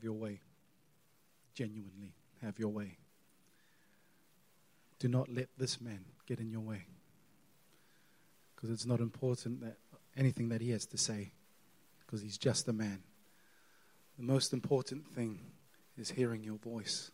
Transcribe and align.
Have 0.00 0.04
your 0.04 0.14
way. 0.14 0.40
Genuinely, 1.52 2.14
have 2.40 2.58
your 2.58 2.70
way. 2.70 2.96
Do 4.98 5.08
not 5.08 5.28
let 5.28 5.50
this 5.58 5.78
man 5.78 6.06
get 6.26 6.40
in 6.40 6.50
your 6.50 6.62
way. 6.62 6.86
Because 8.56 8.70
it's 8.70 8.86
not 8.86 9.00
important 9.00 9.60
that 9.60 9.76
anything 10.16 10.48
that 10.48 10.62
he 10.62 10.70
has 10.70 10.86
to 10.86 10.96
say, 10.96 11.32
because 11.98 12.22
he's 12.22 12.38
just 12.38 12.66
a 12.66 12.72
man. 12.72 13.02
The 14.18 14.24
most 14.24 14.54
important 14.54 15.06
thing 15.14 15.38
is 15.98 16.12
hearing 16.12 16.42
your 16.42 16.56
voice 16.56 17.10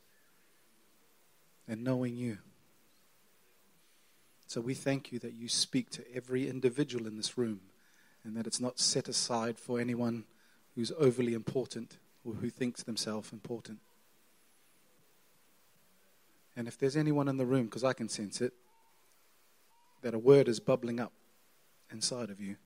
and 1.67 1.83
knowing 1.83 2.15
you. 2.15 2.39
So 4.47 4.61
we 4.61 4.75
thank 4.75 5.11
you 5.11 5.19
that 5.19 5.35
you 5.35 5.49
speak 5.49 5.91
to 5.91 6.05
every 6.15 6.49
individual 6.49 7.09
in 7.09 7.17
this 7.17 7.37
room 7.37 7.63
and 8.23 8.37
that 8.37 8.47
it's 8.47 8.61
not 8.61 8.79
set 8.79 9.09
aside 9.09 9.59
for 9.59 9.81
anyone 9.81 10.23
who's 10.77 10.93
overly 11.01 11.35
important 11.35 11.99
or 12.27 12.35
who 12.35 12.51
thinks 12.51 12.83
themselves 12.83 13.33
important. 13.33 13.79
And 16.57 16.67
if 16.67 16.79
there's 16.79 16.97
anyone 16.97 17.29
in 17.29 17.37
the 17.37 17.47
room, 17.47 17.67
because 17.67 17.85
I 17.85 17.93
can 17.93 18.09
sense 18.09 18.41
it, 18.41 18.53
that 20.03 20.15
a 20.15 20.19
word 20.19 20.49
is 20.49 20.59
bubbling 20.59 20.99
up 20.99 21.13
inside 21.93 22.31
of 22.31 22.41
you, 22.41 22.57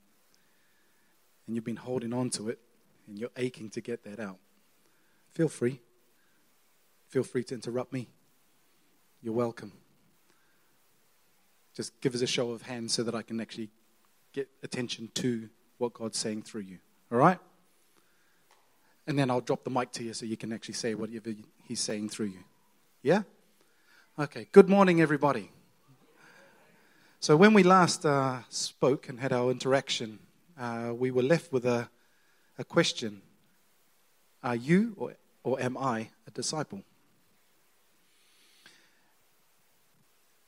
and 1.45 1.55
you've 1.55 1.65
been 1.65 1.75
holding 1.75 2.13
on 2.13 2.29
to 2.31 2.49
it, 2.49 2.59
and 3.07 3.19
you're 3.19 3.29
aching 3.37 3.69
to 3.71 3.81
get 3.81 4.03
that 4.05 4.19
out, 4.19 4.37
feel 5.29 5.49
free. 5.49 5.79
Feel 7.09 7.23
free 7.23 7.43
to 7.43 7.53
interrupt 7.53 7.91
me. 7.91 8.07
You're 9.21 9.33
welcome. 9.33 9.73
Just 11.75 11.99
give 11.99 12.15
us 12.15 12.21
a 12.21 12.27
show 12.27 12.51
of 12.51 12.61
hands 12.63 12.93
so 12.93 13.03
that 13.03 13.13
I 13.13 13.21
can 13.21 13.41
actually 13.41 13.69
get 14.31 14.49
attention 14.63 15.09
to 15.15 15.49
what 15.77 15.93
God's 15.93 16.17
saying 16.17 16.43
through 16.43 16.61
you. 16.61 16.79
All 17.11 17.17
right? 17.17 17.37
And 19.11 19.19
then 19.19 19.29
I'll 19.29 19.41
drop 19.41 19.65
the 19.65 19.69
mic 19.69 19.91
to 19.91 20.05
you 20.05 20.13
so 20.13 20.25
you 20.25 20.37
can 20.37 20.53
actually 20.53 20.75
say 20.75 20.95
whatever 20.95 21.33
He's 21.67 21.81
saying 21.81 22.07
through 22.07 22.27
you. 22.27 22.45
Yeah? 23.03 23.23
Okay. 24.17 24.47
Good 24.53 24.69
morning, 24.69 25.01
everybody. 25.01 25.51
So, 27.19 27.35
when 27.35 27.53
we 27.53 27.61
last 27.61 28.05
uh, 28.05 28.37
spoke 28.47 29.09
and 29.09 29.19
had 29.19 29.33
our 29.33 29.51
interaction, 29.51 30.19
uh, 30.57 30.93
we 30.97 31.11
were 31.11 31.23
left 31.23 31.51
with 31.51 31.65
a, 31.65 31.89
a 32.57 32.63
question 32.63 33.21
Are 34.43 34.55
you 34.55 34.93
or, 34.95 35.15
or 35.43 35.61
am 35.61 35.75
I 35.75 36.11
a 36.25 36.31
disciple? 36.31 36.81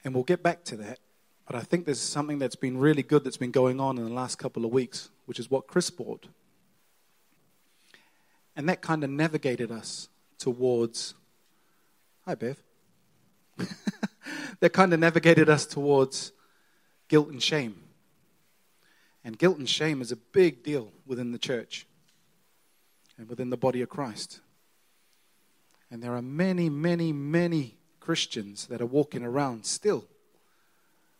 And 0.05 0.13
we'll 0.13 0.23
get 0.23 0.41
back 0.41 0.63
to 0.63 0.77
that. 0.77 0.99
But 1.45 1.57
I 1.57 1.63
think 1.63 1.83
there's 1.83 1.99
something 1.99 2.39
that's 2.39 2.55
been 2.55 2.77
really 2.77 3.03
good 3.03 3.25
that's 3.25 3.35
been 3.35 3.51
going 3.51 3.81
on 3.81 3.97
in 3.97 4.05
the 4.05 4.13
last 4.13 4.37
couple 4.37 4.63
of 4.63 4.71
weeks, 4.71 5.09
which 5.25 5.37
is 5.37 5.51
what 5.51 5.67
Chris 5.67 5.89
brought. 5.89 6.27
And 8.55 8.69
that 8.69 8.81
kind 8.81 9.03
of 9.03 9.09
navigated 9.09 9.71
us 9.71 10.09
towards. 10.37 11.13
Hi, 12.25 12.35
Bev. 12.35 12.57
that 14.59 14.71
kind 14.71 14.93
of 14.93 14.99
navigated 14.99 15.49
us 15.49 15.65
towards 15.65 16.31
guilt 17.07 17.29
and 17.29 17.41
shame. 17.41 17.75
And 19.23 19.37
guilt 19.37 19.57
and 19.57 19.69
shame 19.69 20.01
is 20.01 20.11
a 20.11 20.17
big 20.17 20.63
deal 20.63 20.91
within 21.05 21.31
the 21.31 21.39
church 21.39 21.87
and 23.17 23.29
within 23.29 23.49
the 23.49 23.57
body 23.57 23.81
of 23.81 23.89
Christ. 23.89 24.39
And 25.89 26.01
there 26.01 26.15
are 26.15 26.21
many, 26.21 26.69
many, 26.69 27.13
many 27.13 27.75
Christians 27.99 28.67
that 28.67 28.81
are 28.81 28.85
walking 28.85 29.23
around 29.23 29.65
still, 29.65 30.05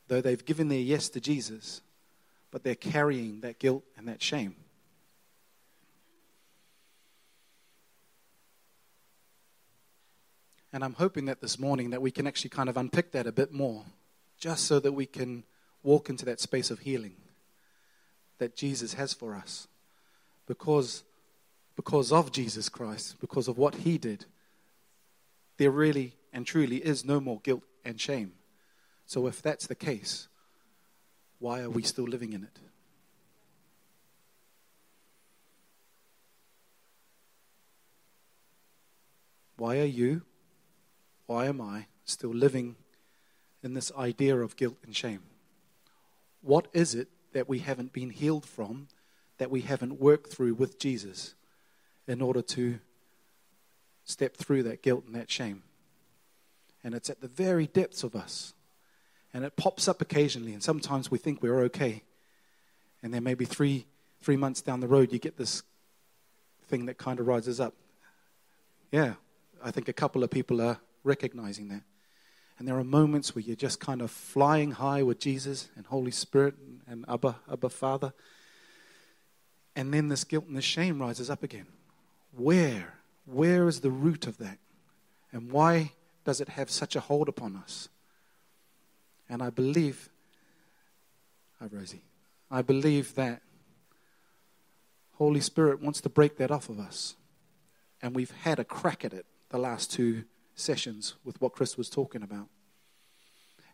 though 0.07 0.19
they've 0.19 0.43
given 0.43 0.67
their 0.67 0.79
yes 0.79 1.09
to 1.09 1.21
Jesus, 1.21 1.81
but 2.51 2.63
they're 2.63 2.75
carrying 2.75 3.41
that 3.41 3.59
guilt 3.59 3.83
and 3.97 4.07
that 4.07 4.21
shame. 4.21 4.55
And 10.73 10.83
I'm 10.83 10.95
hoping 10.95 11.25
that 11.25 11.39
this 11.39 11.59
morning 11.59 11.91
that 11.91 12.01
we 12.01 12.09
can 12.09 12.25
actually 12.25 12.49
kind 12.49 12.67
of 12.67 12.77
unpick 12.77 13.11
that 13.11 13.27
a 13.27 13.31
bit 13.31 13.53
more, 13.53 13.85
just 14.39 14.65
so 14.65 14.79
that 14.79 14.93
we 14.93 15.05
can 15.05 15.43
walk 15.83 16.09
into 16.09 16.25
that 16.25 16.39
space 16.39 16.71
of 16.71 16.79
healing 16.79 17.15
that 18.39 18.55
Jesus 18.55 18.95
has 18.95 19.13
for 19.13 19.35
us. 19.35 19.67
Because, 20.47 21.03
because 21.75 22.11
of 22.11 22.31
Jesus 22.31 22.69
Christ, 22.69 23.17
because 23.21 23.47
of 23.47 23.59
what 23.59 23.75
he 23.75 23.99
did, 23.99 24.25
there 25.57 25.69
really 25.69 26.13
and 26.33 26.47
truly 26.47 26.77
is 26.77 27.05
no 27.05 27.19
more 27.19 27.39
guilt 27.43 27.63
and 27.85 28.01
shame. 28.01 28.33
So, 29.05 29.27
if 29.27 29.43
that's 29.43 29.67
the 29.67 29.75
case, 29.75 30.27
why 31.37 31.61
are 31.61 31.69
we 31.69 31.83
still 31.83 32.05
living 32.05 32.33
in 32.33 32.43
it? 32.43 32.59
Why 39.55 39.77
are 39.79 39.85
you, 39.85 40.23
why 41.25 41.45
am 41.45 41.61
I 41.61 41.87
still 42.05 42.33
living 42.33 42.75
in 43.61 43.73
this 43.73 43.91
idea 43.97 44.37
of 44.37 44.55
guilt 44.55 44.77
and 44.83 44.95
shame? 44.95 45.21
What 46.41 46.67
is 46.73 46.95
it 46.95 47.07
that 47.31 47.47
we 47.47 47.59
haven't 47.59 47.93
been 47.93 48.09
healed 48.09 48.45
from, 48.45 48.87
that 49.37 49.49
we 49.49 49.61
haven't 49.61 49.99
worked 49.99 50.31
through 50.31 50.55
with 50.55 50.79
Jesus 50.79 51.35
in 52.07 52.21
order 52.21 52.41
to 52.41 52.79
step 54.05 54.35
through 54.35 54.63
that 54.63 54.83
guilt 54.83 55.05
and 55.05 55.15
that 55.15 55.31
shame? 55.31 55.63
and 56.83 56.93
it's 56.93 57.09
at 57.09 57.21
the 57.21 57.27
very 57.27 57.67
depths 57.67 58.03
of 58.03 58.15
us. 58.15 58.53
And 59.33 59.43
it 59.43 59.55
pops 59.55 59.87
up 59.87 60.01
occasionally, 60.01 60.53
and 60.53 60.61
sometimes 60.61 61.09
we 61.09 61.17
think 61.17 61.41
we're 61.41 61.61
okay. 61.61 62.03
And 63.01 63.13
then 63.13 63.23
maybe 63.23 63.45
three, 63.45 63.87
three 64.21 64.37
months 64.37 64.61
down 64.61 64.79
the 64.79 64.87
road, 64.87 65.11
you 65.11 65.17
get 65.17 65.37
this 65.37 65.63
thing 66.67 66.85
that 66.85 66.97
kind 66.97 67.19
of 67.19 67.27
rises 67.27 67.59
up. 67.59 67.73
Yeah, 68.91 69.13
I 69.63 69.71
think 69.71 69.87
a 69.87 69.93
couple 69.93 70.23
of 70.23 70.29
people 70.29 70.61
are 70.61 70.79
recognizing 71.03 71.69
that. 71.69 71.83
And 72.59 72.67
there 72.67 72.77
are 72.77 72.83
moments 72.83 73.35
where 73.35 73.41
you're 73.41 73.55
just 73.55 73.79
kind 73.79 74.01
of 74.01 74.11
flying 74.11 74.71
high 74.71 75.03
with 75.03 75.19
Jesus 75.19 75.69
and 75.75 75.85
Holy 75.85 76.11
Spirit 76.11 76.55
and 76.87 77.03
Abba, 77.07 77.37
Abba 77.51 77.69
Father. 77.69 78.13
And 79.75 79.93
then 79.93 80.07
this 80.07 80.23
guilt 80.23 80.45
and 80.47 80.55
this 80.55 80.63
shame 80.63 81.01
rises 81.01 81.29
up 81.29 81.43
again. 81.43 81.65
Where? 82.35 82.93
Where 83.25 83.67
is 83.67 83.81
the 83.81 83.89
root 83.89 84.27
of 84.27 84.37
that? 84.37 84.59
And 85.31 85.51
why 85.51 85.93
does 86.25 86.39
it 86.41 86.49
have 86.49 86.69
such 86.69 86.95
a 86.95 86.99
hold 86.99 87.27
upon 87.27 87.55
us? 87.55 87.89
And 89.27 89.41
I 89.41 89.49
believe, 89.49 90.09
hi 91.59 91.67
Rosie, 91.71 92.03
I 92.51 92.61
believe 92.61 93.15
that 93.15 93.41
Holy 95.13 95.41
Spirit 95.41 95.81
wants 95.81 96.01
to 96.01 96.09
break 96.09 96.37
that 96.37 96.51
off 96.51 96.69
of 96.69 96.79
us. 96.79 97.15
And 98.01 98.15
we've 98.15 98.31
had 98.43 98.59
a 98.59 98.63
crack 98.63 99.03
at 99.03 99.13
it 99.13 99.25
the 99.49 99.57
last 99.57 99.91
two 99.91 100.25
sessions 100.55 101.15
with 101.23 101.39
what 101.41 101.53
Chris 101.53 101.77
was 101.77 101.89
talking 101.89 102.23
about. 102.23 102.47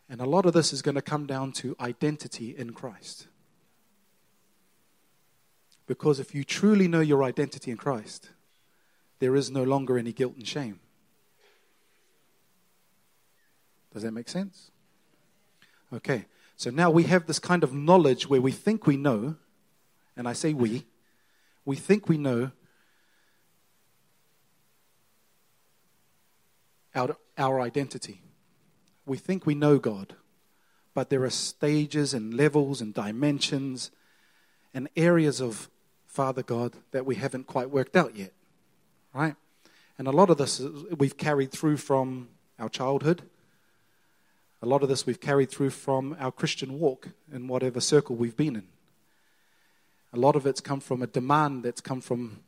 And 0.08 0.20
a 0.20 0.26
lot 0.26 0.46
of 0.46 0.52
this 0.52 0.72
is 0.72 0.82
going 0.82 0.96
to 0.96 1.02
come 1.02 1.26
down 1.26 1.52
to 1.52 1.76
identity 1.80 2.54
in 2.56 2.72
Christ. 2.72 3.28
Because 5.86 6.18
if 6.18 6.34
you 6.34 6.44
truly 6.44 6.88
know 6.88 7.00
your 7.00 7.22
identity 7.22 7.70
in 7.70 7.76
Christ, 7.76 8.30
there 9.20 9.36
is 9.36 9.50
no 9.50 9.62
longer 9.62 9.98
any 9.98 10.12
guilt 10.12 10.36
and 10.36 10.46
shame. 10.46 10.80
Does 13.92 14.02
that 14.02 14.12
make 14.12 14.28
sense? 14.28 14.70
Okay, 15.92 16.26
so 16.56 16.70
now 16.70 16.90
we 16.90 17.04
have 17.04 17.26
this 17.26 17.38
kind 17.38 17.64
of 17.64 17.74
knowledge 17.74 18.28
where 18.28 18.40
we 18.40 18.52
think 18.52 18.86
we 18.86 18.96
know, 18.96 19.36
and 20.16 20.28
I 20.28 20.32
say 20.32 20.54
we, 20.54 20.84
we 21.64 21.76
think 21.76 22.08
we 22.08 22.18
know 22.18 22.52
our, 26.94 27.16
our 27.38 27.60
identity. 27.60 28.22
We 29.06 29.16
think 29.16 29.46
we 29.46 29.54
know 29.54 29.78
God, 29.78 30.14
but 30.94 31.10
there 31.10 31.24
are 31.24 31.30
stages 31.30 32.14
and 32.14 32.34
levels 32.34 32.80
and 32.80 32.94
dimensions 32.94 33.90
and 34.74 34.88
areas 34.96 35.40
of 35.40 35.68
Father 36.06 36.42
God 36.42 36.74
that 36.90 37.06
we 37.06 37.14
haven't 37.14 37.46
quite 37.46 37.70
worked 37.70 37.96
out 37.96 38.16
yet, 38.16 38.32
right? 39.14 39.36
And 39.98 40.08
a 40.08 40.12
lot 40.12 40.30
of 40.30 40.38
this 40.38 40.60
we've 40.96 41.16
carried 41.16 41.52
through 41.52 41.76
from 41.76 42.28
our 42.58 42.68
childhood 42.68 43.22
a 44.62 44.66
lot 44.66 44.82
of 44.82 44.90
this 44.90 45.06
we've 45.06 45.20
carried 45.20 45.50
through 45.50 45.70
from 45.70 46.14
our 46.20 46.30
Christian 46.30 46.78
walk 46.78 47.08
in 47.32 47.48
whatever 47.48 47.80
circle 47.80 48.14
we've 48.14 48.36
been 48.36 48.56
in. 48.56 48.66
A 50.12 50.18
lot 50.18 50.36
of 50.36 50.46
it's 50.46 50.60
come 50.60 50.80
from 50.80 51.00
a 51.00 51.06
demand 51.06 51.62
that's 51.62 51.80
come 51.80 52.02
from 52.02 52.40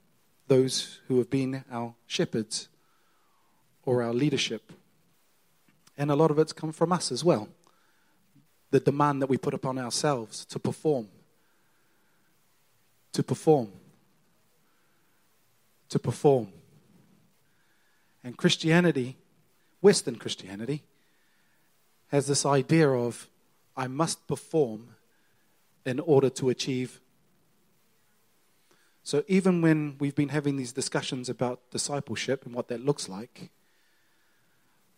those 0.47 1.01
who 1.09 1.17
have 1.19 1.31
been 1.31 1.65
our 1.71 1.95
shepherds 2.07 2.69
or 3.85 4.03
our 4.03 4.13
leadership. 4.13 4.73
And 5.97 6.11
a 6.11 6.17
lot 6.17 6.31
of 6.31 6.39
it's 6.39 6.53
come 6.53 6.73
from 6.73 6.93
us 6.93 7.13
as 7.13 7.25
well. 7.25 7.49
The 8.71 8.81
demand 8.81 9.21
that 9.23 9.29
we 9.29 9.37
put 9.37 9.55
upon 9.55 9.79
ourselves 9.79 10.45
to 10.47 10.59
perform. 10.59 11.09
To 13.13 13.23
perform. 13.23 13.71
To 15.91 15.99
perform. 15.99 16.49
And 18.25 18.37
Christianity, 18.37 19.17
Western 19.81 20.17
Christianity, 20.17 20.83
has 22.09 22.27
this 22.27 22.47
idea 22.47 22.89
of 22.89 23.29
I 23.77 23.87
must 23.87 24.27
perform 24.27 24.89
in 25.85 25.99
order 25.99 26.31
to 26.31 26.51
achieve. 26.51 27.01
So 29.03 29.25
even 29.27 29.61
when 29.61 29.97
we've 29.99 30.15
been 30.15 30.29
having 30.29 30.57
these 30.57 30.73
discussions 30.73 31.29
about 31.29 31.71
discipleship 31.71 32.47
and 32.47 32.55
what 32.55 32.69
that 32.69 32.85
looks 32.85 33.09
like, 33.09 33.51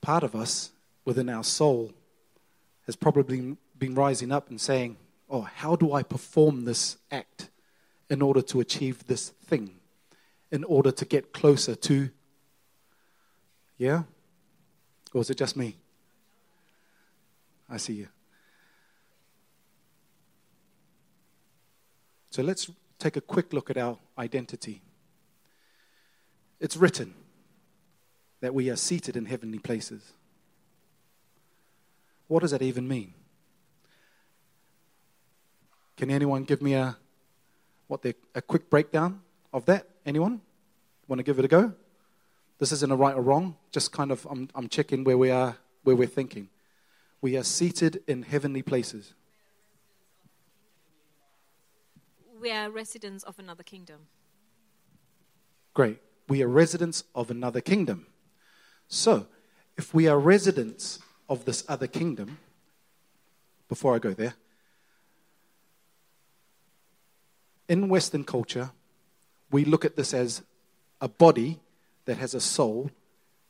part 0.05 0.23
of 0.23 0.35
us 0.37 0.71
within 1.07 1.31
our 1.31 1.43
soul 1.43 1.93
has 2.87 2.95
probably 2.95 3.57
been 3.79 3.95
rising 3.95 4.31
up 4.31 4.51
and 4.51 4.61
saying, 4.61 4.99
Oh, 5.31 5.41
how 5.41 5.75
do 5.75 5.95
I 5.95 6.03
perform 6.03 6.67
this 6.67 6.99
act 7.11 7.49
in 8.11 8.23
order 8.23 8.43
to 8.43 8.61
achieve 8.61 9.07
this 9.07 9.31
thing, 9.31 9.77
in 10.51 10.63
order 10.65 10.91
to 10.93 11.05
get 11.05 11.33
closer 11.33 11.75
to. 11.75 12.11
Yeah? 13.79 14.03
Or 15.13 15.23
is 15.23 15.31
it 15.31 15.39
just 15.39 15.57
me? 15.57 15.77
I 17.69 17.79
see 17.79 17.95
you. 17.95 18.09
So 22.31 22.43
let's 22.43 22.71
take 22.99 23.17
a 23.17 23.21
quick 23.21 23.53
look 23.53 23.71
at 23.71 23.77
our 23.77 23.97
identity. 24.19 24.83
It's 26.61 26.77
written 26.77 27.15
that 28.45 28.55
we 28.55 28.69
are 28.69 28.77
seated 28.77 29.17
in 29.17 29.25
heavenly 29.25 29.59
places. 29.59 30.13
What 32.29 32.41
does 32.41 32.51
that 32.51 32.61
even 32.61 32.87
mean? 32.87 33.15
Can 35.97 36.11
anyone 36.11 36.45
give 36.45 36.61
me 36.61 36.75
a 36.75 36.99
what 37.87 38.03
the, 38.03 38.15
a 38.35 38.43
quick 38.43 38.69
breakdown 38.69 39.23
of 39.51 39.65
that? 39.65 39.89
Anyone 40.05 40.43
want 41.09 41.21
to 41.21 41.23
give 41.23 41.39
it 41.39 41.47
a 41.47 41.49
go? 41.49 41.73
This 42.59 42.71
isn't 42.71 42.93
a 42.93 42.97
right 42.97 43.15
or 43.15 43.23
wrong. 43.23 43.57
Just 43.73 43.93
kind 43.93 44.13
of 44.13 44.27
I'm, 44.31 44.51
I'm 44.55 44.69
checking 44.69 45.05
where 45.05 45.17
we 45.17 45.31
are, 45.31 45.57
where 45.83 45.97
we're 45.97 46.07
thinking. 46.07 46.51
We 47.23 47.39
are 47.39 47.45
seated 47.45 48.03
in 48.07 48.25
heavenly 48.25 48.61
places. 48.61 49.15
We 52.39 52.51
are 52.51 52.71
residents 52.71 53.25
of 53.25 53.39
another 53.39 53.63
kingdom. 53.63 54.01
Great. 55.73 55.99
We 56.29 56.43
are 56.43 56.49
residents 56.49 57.05
of 57.15 57.31
another 57.31 57.63
kingdom. 57.63 58.07
So, 58.89 59.27
if 59.77 59.93
we 59.93 60.07
are 60.07 60.19
residents 60.19 60.99
of 61.29 61.45
this 61.45 61.65
other 61.69 61.87
kingdom, 61.87 62.39
before 63.69 63.95
I 63.95 63.99
go 63.99 64.13
there, 64.13 64.35
in 67.69 67.89
Western 67.89 68.25
culture, 68.25 68.71
we 69.51 69.65
look 69.65 69.85
at 69.85 69.97
this 69.97 70.13
as 70.13 70.43
a 71.01 71.09
body 71.09 71.61
that 72.05 72.19
has 72.19 72.35
a 72.35 72.41
soul 72.41 72.91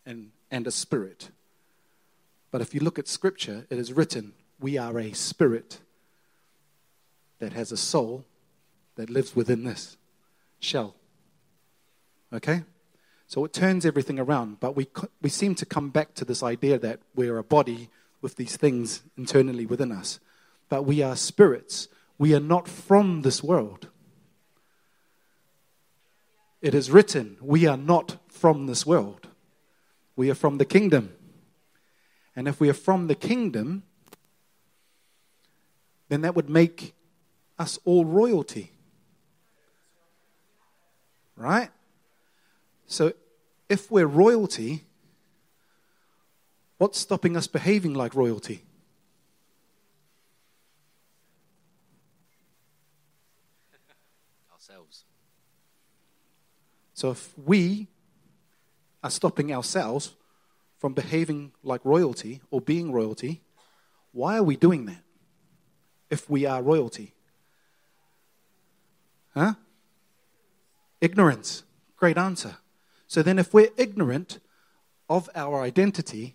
and, 0.07 0.31
and 0.51 0.67
a 0.67 0.71
spirit. 0.71 1.31
But 2.51 2.61
if 2.61 2.75
you 2.75 2.81
look 2.81 2.99
at 2.99 3.09
Scripture, 3.09 3.67
it 3.71 3.79
is 3.79 3.93
written, 3.93 4.33
we 4.61 4.79
are 4.79 4.99
a 4.99 5.13
spirit 5.13 5.81
that 7.41 7.53
has 7.53 7.73
a 7.73 7.77
soul 7.77 8.25
that 8.95 9.11
lives 9.11 9.35
within 9.35 9.65
this 9.65 9.97
shell. 10.61 10.95
Okay? 12.33 12.63
So 13.27 13.45
it 13.45 13.53
turns 13.53 13.87
everything 13.87 14.19
around, 14.19 14.61
but 14.61 14.77
we, 14.77 14.87
we 15.23 15.31
seem 15.31 15.55
to 15.57 15.67
come 15.67 15.91
back 15.91 16.15
to 16.15 16.25
this 16.25 16.43
idea 16.43 16.79
that 16.79 17.01
we're 17.15 17.39
a 17.39 17.45
body 17.45 17.89
with 18.21 18.37
these 18.37 18.57
things 18.57 19.03
internally 19.17 19.67
within 19.67 19.93
us. 19.93 20.21
But 20.69 20.85
we 20.85 21.03
are 21.03 21.17
spirits. 21.17 21.89
We 22.19 22.35
are 22.35 22.41
not 22.41 22.69
from 22.69 23.23
this 23.23 23.43
world. 23.43 23.89
It 26.61 26.75
is 26.75 26.91
written, 26.91 27.37
we 27.43 27.67
are 27.67 27.77
not 27.77 28.17
from 28.29 28.67
this 28.67 28.87
world. 28.87 29.29
We 30.17 30.31
are 30.31 30.35
from 30.35 30.57
the 30.57 30.65
kingdom. 30.65 31.13
And 32.35 32.49
if 32.49 32.59
we 32.59 32.71
are 32.71 32.75
from 32.75 33.07
the 33.07 33.15
kingdom, 33.15 33.83
then 36.09 36.23
that 36.23 36.35
would 36.35 36.49
make 36.49 36.95
us 37.59 37.79
all 37.85 38.05
royalty. 38.05 38.73
Right? 41.37 41.71
So 42.95 43.13
if 43.69 43.91
we're 43.91 44.07
royalty, 44.07 44.85
what's 46.79 47.01
stopping 47.01 47.37
us 47.37 47.49
behaving 47.49 47.93
like 47.93 48.15
royalty? 48.15 48.63
Ourselves. 54.55 55.07
So 56.93 57.11
if 57.11 57.37
we 57.37 57.89
are 59.03 59.11
stopping 59.11 59.53
ourselves 59.53 60.15
from 60.79 60.93
behaving 60.95 61.51
like 61.65 61.81
royalty 61.85 62.43
or 62.53 62.61
being 62.61 62.93
royalty, 62.93 63.43
why 64.13 64.37
are 64.37 64.45
we 64.45 64.55
doing 64.55 64.87
that 64.87 65.03
if 66.11 66.31
we 66.31 66.47
are 66.47 66.63
royalty? 66.63 67.13
Huh? 69.35 69.55
Ignorance. 71.01 71.65
Great 71.97 72.17
answer. 72.17 72.59
So 73.15 73.23
then, 73.23 73.39
if 73.39 73.55
we're 73.55 73.71
ignorant 73.77 74.41
of 75.09 75.31
our 75.37 75.63
identity, 75.63 76.35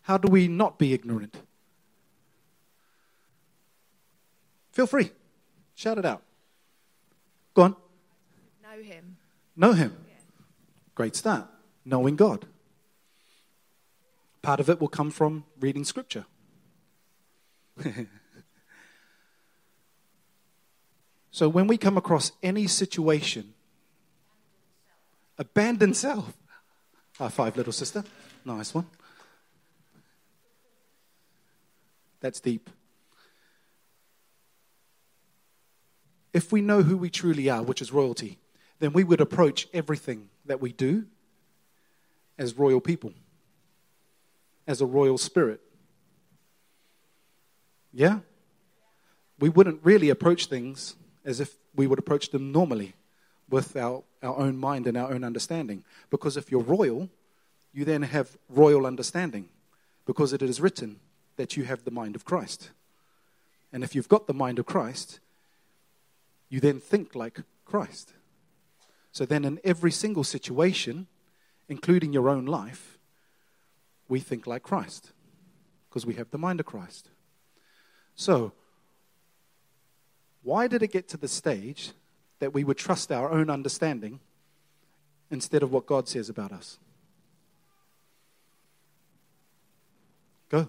how 0.00 0.18
do 0.18 0.26
we 0.26 0.48
not 0.48 0.76
be 0.76 0.92
ignorant? 0.92 1.36
Feel 4.72 4.88
free. 4.88 5.12
Shout 5.76 5.98
it 5.98 6.04
out. 6.04 6.24
Go 7.54 7.62
on. 7.62 7.76
Know 8.60 8.82
him. 8.82 9.16
Know 9.54 9.72
Him. 9.72 9.96
Great 10.96 11.14
start. 11.14 11.46
Knowing 11.84 12.16
God. 12.16 12.46
Part 14.42 14.58
of 14.58 14.68
it 14.68 14.80
will 14.80 14.88
come 14.88 15.12
from 15.12 15.44
reading 15.60 15.84
Scripture. 15.84 16.24
so 21.30 21.48
when 21.48 21.68
we 21.68 21.76
come 21.76 21.96
across 21.96 22.32
any 22.42 22.66
situation, 22.66 23.54
abandon 25.42 25.92
self. 25.92 26.32
High 27.18 27.28
five, 27.28 27.56
little 27.56 27.72
sister. 27.72 28.04
Nice 28.44 28.72
one. 28.72 28.86
That's 32.20 32.40
deep. 32.40 32.70
If 36.32 36.52
we 36.52 36.62
know 36.62 36.82
who 36.82 36.96
we 36.96 37.10
truly 37.10 37.50
are, 37.50 37.62
which 37.62 37.82
is 37.82 37.92
royalty, 37.92 38.38
then 38.78 38.92
we 38.92 39.04
would 39.04 39.20
approach 39.20 39.68
everything 39.74 40.30
that 40.46 40.60
we 40.60 40.72
do 40.72 41.04
as 42.38 42.56
royal 42.56 42.80
people, 42.80 43.12
as 44.66 44.80
a 44.80 44.86
royal 44.86 45.18
spirit. 45.18 45.60
Yeah? 47.92 48.20
We 49.38 49.48
wouldn't 49.48 49.80
really 49.84 50.08
approach 50.08 50.46
things 50.46 50.96
as 51.24 51.40
if 51.40 51.56
we 51.74 51.86
would 51.86 51.98
approach 51.98 52.30
them 52.30 52.52
normally 52.52 52.94
with 53.52 53.76
our, 53.76 54.02
our 54.22 54.36
own 54.38 54.56
mind 54.56 54.86
and 54.86 54.96
our 54.96 55.12
own 55.12 55.22
understanding. 55.22 55.84
Because 56.10 56.36
if 56.36 56.50
you're 56.50 56.62
royal, 56.62 57.10
you 57.72 57.84
then 57.84 58.02
have 58.02 58.36
royal 58.48 58.86
understanding 58.86 59.50
because 60.06 60.32
it 60.32 60.42
is 60.42 60.60
written 60.60 60.98
that 61.36 61.56
you 61.56 61.64
have 61.64 61.84
the 61.84 61.90
mind 61.90 62.16
of 62.16 62.24
Christ. 62.24 62.70
And 63.72 63.84
if 63.84 63.94
you've 63.94 64.08
got 64.08 64.26
the 64.26 64.34
mind 64.34 64.58
of 64.58 64.66
Christ, 64.66 65.20
you 66.48 66.60
then 66.60 66.80
think 66.80 67.14
like 67.14 67.40
Christ. 67.64 68.14
So 69.12 69.26
then, 69.26 69.44
in 69.44 69.60
every 69.62 69.92
single 69.92 70.24
situation, 70.24 71.06
including 71.68 72.14
your 72.14 72.30
own 72.30 72.46
life, 72.46 72.98
we 74.08 74.20
think 74.20 74.46
like 74.46 74.62
Christ 74.62 75.12
because 75.88 76.06
we 76.06 76.14
have 76.14 76.30
the 76.30 76.38
mind 76.38 76.60
of 76.60 76.66
Christ. 76.66 77.10
So, 78.14 78.52
why 80.42 80.66
did 80.66 80.82
it 80.82 80.92
get 80.92 81.08
to 81.08 81.18
the 81.18 81.28
stage 81.28 81.92
that 82.42 82.52
we 82.52 82.64
would 82.64 82.76
trust 82.76 83.12
our 83.12 83.30
own 83.30 83.48
understanding 83.48 84.18
instead 85.30 85.62
of 85.62 85.70
what 85.70 85.86
God 85.86 86.08
says 86.08 86.28
about 86.28 86.50
us? 86.50 86.76
Go. 90.48 90.68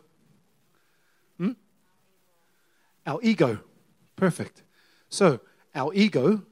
Hmm? 1.39 1.53
Our 3.07 3.19
ego. 3.23 3.61
Perfect. 4.15 4.61
So, 5.09 5.39
our 5.73 5.91
ego 5.95 6.43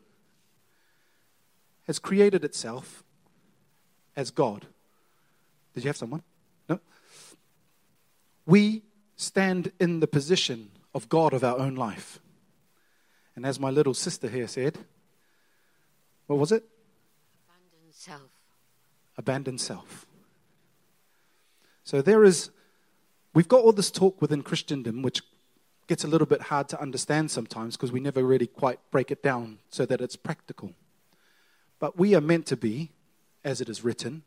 has 1.86 2.00
created 2.00 2.44
itself 2.44 3.04
as 4.16 4.32
God. 4.32 4.66
Did 5.76 5.84
you 5.84 5.90
have 5.90 5.98
someone? 5.98 6.24
No? 6.68 6.80
We 8.48 8.82
stand 9.16 9.72
in 9.80 10.00
the 10.00 10.08
position 10.08 10.72
of 10.96 11.10
God 11.10 11.34
of 11.34 11.44
our 11.44 11.60
own 11.60 11.76
life. 11.76 12.20
And 13.36 13.46
as 13.46 13.60
my 13.60 13.70
little 13.70 13.94
sister 13.94 14.28
here 14.28 14.48
said, 14.48 14.80
what 16.28 16.40
was 16.40 16.52
it? 16.52 16.64
Abandon 17.48 17.92
self. 17.92 18.32
Abandon 19.18 19.58
self. 19.58 20.06
So 21.84 22.02
there 22.02 22.24
is, 22.24 22.52
we've 23.34 23.48
got 23.48 23.62
all 23.62 23.74
this 23.74 23.92
talk 23.92 24.22
within 24.22 24.44
Christendom, 24.44 25.02
which 25.02 25.22
gets 25.88 26.04
a 26.04 26.08
little 26.08 26.28
bit 26.28 26.44
hard 26.44 26.70
to 26.70 26.82
understand 26.82 27.32
sometimes 27.32 27.76
because 27.76 27.92
we 27.92 28.00
never 28.00 28.24
really 28.24 28.48
quite 28.48 28.80
break 28.92 29.12
it 29.12 29.22
down 29.22 29.60
so 29.70 29.86
that 29.86 30.00
it's 30.00 30.16
practical. 30.16 30.74
But 31.80 31.98
we 31.98 32.16
are 32.16 32.22
meant 32.22 32.46
to 32.48 32.56
be, 32.56 32.92
as 33.44 33.60
it 33.60 33.68
is 33.68 33.84
written, 33.84 34.24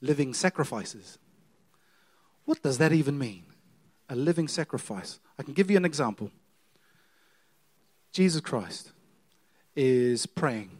living 0.00 0.34
sacrifices. 0.34 1.18
What 2.44 2.62
does 2.62 2.78
that 2.78 2.92
even 2.92 3.18
mean? 3.18 3.44
A 4.08 4.16
living 4.16 4.48
sacrifice. 4.48 5.20
I 5.38 5.42
can 5.42 5.52
give 5.52 5.70
you 5.70 5.76
an 5.76 5.84
example. 5.84 6.30
Jesus 8.12 8.40
Christ 8.40 8.92
is 9.74 10.26
praying 10.26 10.70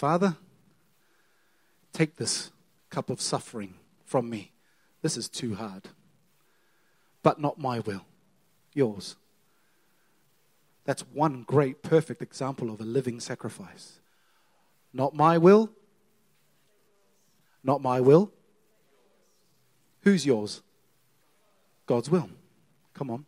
Father, 0.00 0.34
take 1.92 2.16
this 2.16 2.52
cup 2.88 3.10
of 3.10 3.20
suffering 3.20 3.74
from 4.06 4.30
me. 4.30 4.50
This 5.02 5.18
is 5.18 5.28
too 5.28 5.56
hard. 5.56 5.90
But 7.22 7.38
not 7.38 7.58
my 7.58 7.80
will, 7.80 8.06
yours. 8.72 9.16
That's 10.86 11.02
one 11.12 11.42
great, 11.42 11.82
perfect 11.82 12.22
example 12.22 12.70
of 12.70 12.80
a 12.80 12.84
living 12.84 13.20
sacrifice. 13.20 14.00
Not 14.94 15.14
my 15.14 15.36
will, 15.36 15.70
not 17.62 17.82
my 17.82 18.00
will. 18.00 18.32
Who's 20.00 20.24
yours? 20.24 20.62
God's 21.84 22.08
will. 22.08 22.30
Come 22.94 23.10
on. 23.10 23.26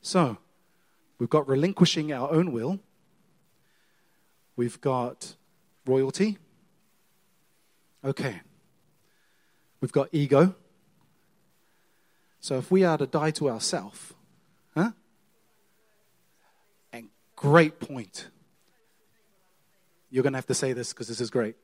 So, 0.00 0.38
we've 1.18 1.28
got 1.28 1.48
relinquishing 1.48 2.12
our 2.12 2.30
own 2.30 2.52
will, 2.52 2.78
we've 4.56 4.80
got 4.80 5.34
royalty. 5.86 6.38
Okay. 8.04 8.40
We've 9.80 9.92
got 9.92 10.08
ego. 10.12 10.54
So, 12.40 12.58
if 12.58 12.70
we 12.70 12.84
are 12.84 12.98
to 12.98 13.06
die 13.06 13.30
to 13.32 13.48
ourselves, 13.48 14.12
huh? 14.74 14.90
And 16.92 17.08
great 17.36 17.80
point. 17.80 18.28
You're 20.10 20.22
going 20.22 20.34
to 20.34 20.38
have 20.38 20.46
to 20.46 20.54
say 20.54 20.74
this 20.74 20.92
because 20.92 21.08
this 21.08 21.20
is 21.20 21.30
great. 21.30 21.56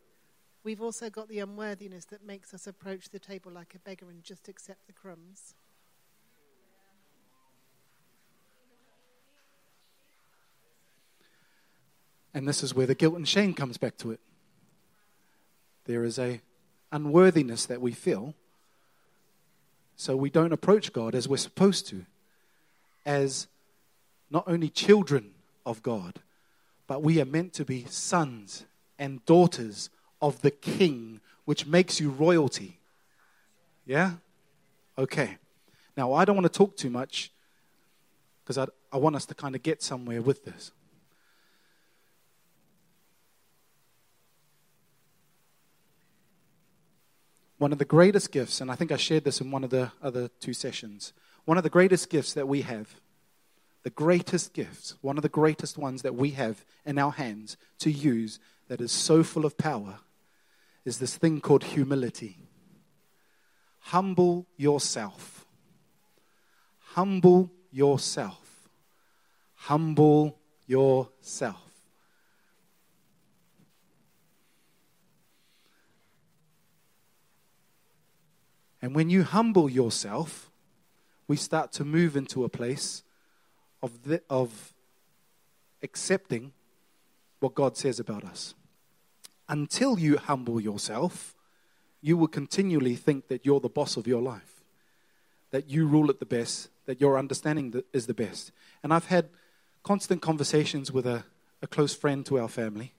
We've 0.65 0.83
also 0.83 1.09
got 1.09 1.29
the 1.29 1.39
unworthiness 1.39 2.05
that 2.07 2.25
makes 2.27 2.53
us 2.53 2.67
approach 2.67 3.11
the 3.11 3.19
table 3.19 3.53
like 3.53 3.75
a 3.75 3.79
beggar 3.79 4.11
and 4.11 4.23
just 4.23 4.49
accept 4.49 4.87
the 4.87 4.93
crumbs. 4.93 5.55
And 12.33 12.47
this 12.47 12.63
is 12.63 12.75
where 12.75 12.87
the 12.87 12.95
guilt 12.95 13.17
and 13.17 13.27
shame 13.27 13.55
comes 13.55 13.77
back 13.77 13.97
to 13.99 14.13
it. 14.13 14.21
There 15.87 16.05
is 16.05 16.19
a 16.19 16.41
unworthiness 16.93 17.67
that 17.67 17.81
we 17.81 17.93
feel. 17.93 18.35
So 19.97 20.17
we 20.17 20.31
don't 20.31 20.53
approach 20.53 20.93
God 20.93 21.15
as 21.15 21.29
we're 21.29 21.37
supposed 21.37 21.87
to, 21.89 22.07
as 23.05 23.49
not 24.31 24.45
only 24.47 24.69
children 24.69 25.33
of 25.67 25.83
God, 25.83 26.21
but 26.87 27.03
we 27.03 27.21
are 27.21 27.27
meant 27.27 27.53
to 27.55 27.65
be 27.65 27.85
sons 27.85 28.65
and 28.99 29.25
daughters 29.27 29.91
of 30.23 30.41
the 30.43 30.51
King, 30.51 31.21
which 31.45 31.67
makes 31.67 32.01
you 32.01 32.11
royalty. 32.11 32.79
Yeah? 33.87 34.13
Okay. 34.97 35.37
Now, 35.97 36.13
I 36.13 36.25
don't 36.25 36.37
want 36.37 36.51
to 36.51 36.57
talk 36.57 36.77
too 36.77 36.91
much 36.91 37.33
because 38.43 38.59
I, 38.59 38.67
I 38.93 38.97
want 38.97 39.17
us 39.17 39.27
to 39.27 39.35
kind 39.35 39.55
of 39.55 39.63
get 39.63 39.83
somewhere 39.83 40.23
with 40.23 40.45
this. 40.45 40.73
One 47.61 47.73
of 47.73 47.79
the 47.79 47.85
greatest 47.85 48.33
gifts, 48.33 48.63
and 48.63 48.71
I 48.71 48.75
think 48.75 48.91
I 48.91 48.97
shared 48.97 49.25
this 49.25 49.43
in 49.43 49.51
one 49.51 49.65
of 49.65 49.69
the 49.69 49.93
other 50.03 50.29
two 50.41 50.55
sessions, 50.55 51.13
one 51.45 51.59
of 51.59 51.63
the 51.63 51.69
greatest 51.69 52.09
gifts 52.09 52.33
that 52.33 52.49
we 52.49 52.63
have, 52.63 52.95
the 53.83 53.91
greatest 53.91 54.55
gifts, 54.55 54.95
one 55.03 55.19
of 55.19 55.23
the 55.23 55.29
greatest 55.29 55.77
ones 55.77 56.01
that 56.01 56.15
we 56.15 56.31
have 56.31 56.65
in 56.87 56.99
our 56.99 57.13
hands 57.13 57.59
to 57.81 57.91
use 57.91 58.39
that 58.69 58.81
is 58.81 58.91
so 58.91 59.23
full 59.23 59.45
of 59.45 59.59
power 59.59 59.99
is 60.87 61.01
this 61.01 61.19
thing 61.19 61.43
called 61.43 61.65
humility. 61.65 62.39
Humble 63.81 64.47
yourself. 64.57 65.45
Humble 66.95 67.51
yourself. 67.71 68.71
Humble 69.55 70.39
yourself. 70.67 71.70
And 78.83 78.95
when 78.95 79.11
you 79.11 79.23
humble 79.23 79.71
yourself, 79.71 80.51
we 81.29 81.37
start 81.37 81.73
to 81.73 81.85
move 81.85 82.17
into 82.17 82.45
a 82.45 82.49
place 82.49 83.03
of, 83.83 84.05
the, 84.05 84.23
of 84.29 84.73
accepting 85.83 86.53
what 87.41 87.55
God 87.55 87.77
says 87.77 88.01
about 88.01 88.25
us. 88.25 88.55
Until 89.49 89.99
you 89.99 90.17
humble 90.17 90.61
yourself, 90.61 91.35
you 92.01 92.17
will 92.17 92.29
continually 92.29 92.95
think 92.95 93.29
that 93.29 93.45
you're 93.45 93.61
the 93.61 93.69
boss 93.69 93.97
of 93.97 94.07
your 94.07 94.23
life, 94.23 94.63
that 95.51 95.69
you 95.69 95.87
rule 95.87 96.11
it 96.11 96.21
the 96.21 96.27
best, 96.27 96.69
that 96.87 97.01
your 97.01 97.19
understanding 97.19 97.83
is 97.93 98.07
the 98.07 98.15
best. 98.15 98.53
And 98.83 98.93
I've 98.93 99.07
had 99.07 99.29
constant 99.83 100.23
conversations 100.23 100.93
with 100.93 101.07
a, 101.07 101.25
a 101.63 101.67
close 101.67 101.95
friend 101.95 102.25
to 102.27 102.39
our 102.39 102.49
family, 102.49 102.93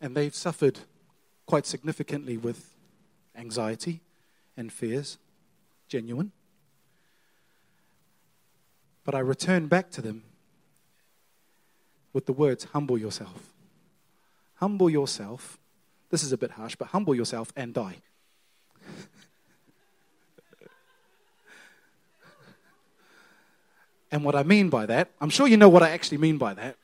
and 0.00 0.16
they've 0.16 0.34
suffered 0.34 0.80
quite 1.46 1.66
significantly 1.66 2.36
with 2.36 2.73
anxiety 3.36 4.00
and 4.56 4.72
fears, 4.72 5.18
genuine. 5.88 6.32
But 9.04 9.14
I 9.14 9.18
return 9.18 9.66
back 9.66 9.90
to 9.92 10.02
them 10.02 10.24
with 12.12 12.26
the 12.26 12.32
words 12.32 12.64
humble 12.72 12.96
yourself. 12.96 13.52
Humble 14.56 14.88
yourself. 14.88 15.58
This 16.10 16.22
is 16.22 16.32
a 16.32 16.38
bit 16.38 16.52
harsh, 16.52 16.76
but 16.76 16.88
humble 16.88 17.14
yourself 17.14 17.52
and 17.56 17.74
die. 17.74 17.96
and 24.10 24.24
what 24.24 24.34
I 24.34 24.42
mean 24.44 24.70
by 24.70 24.86
that, 24.86 25.10
I'm 25.20 25.30
sure 25.30 25.46
you 25.48 25.56
know 25.56 25.68
what 25.68 25.82
I 25.82 25.90
actually 25.90 26.18
mean 26.18 26.38
by 26.38 26.54
that. 26.54 26.76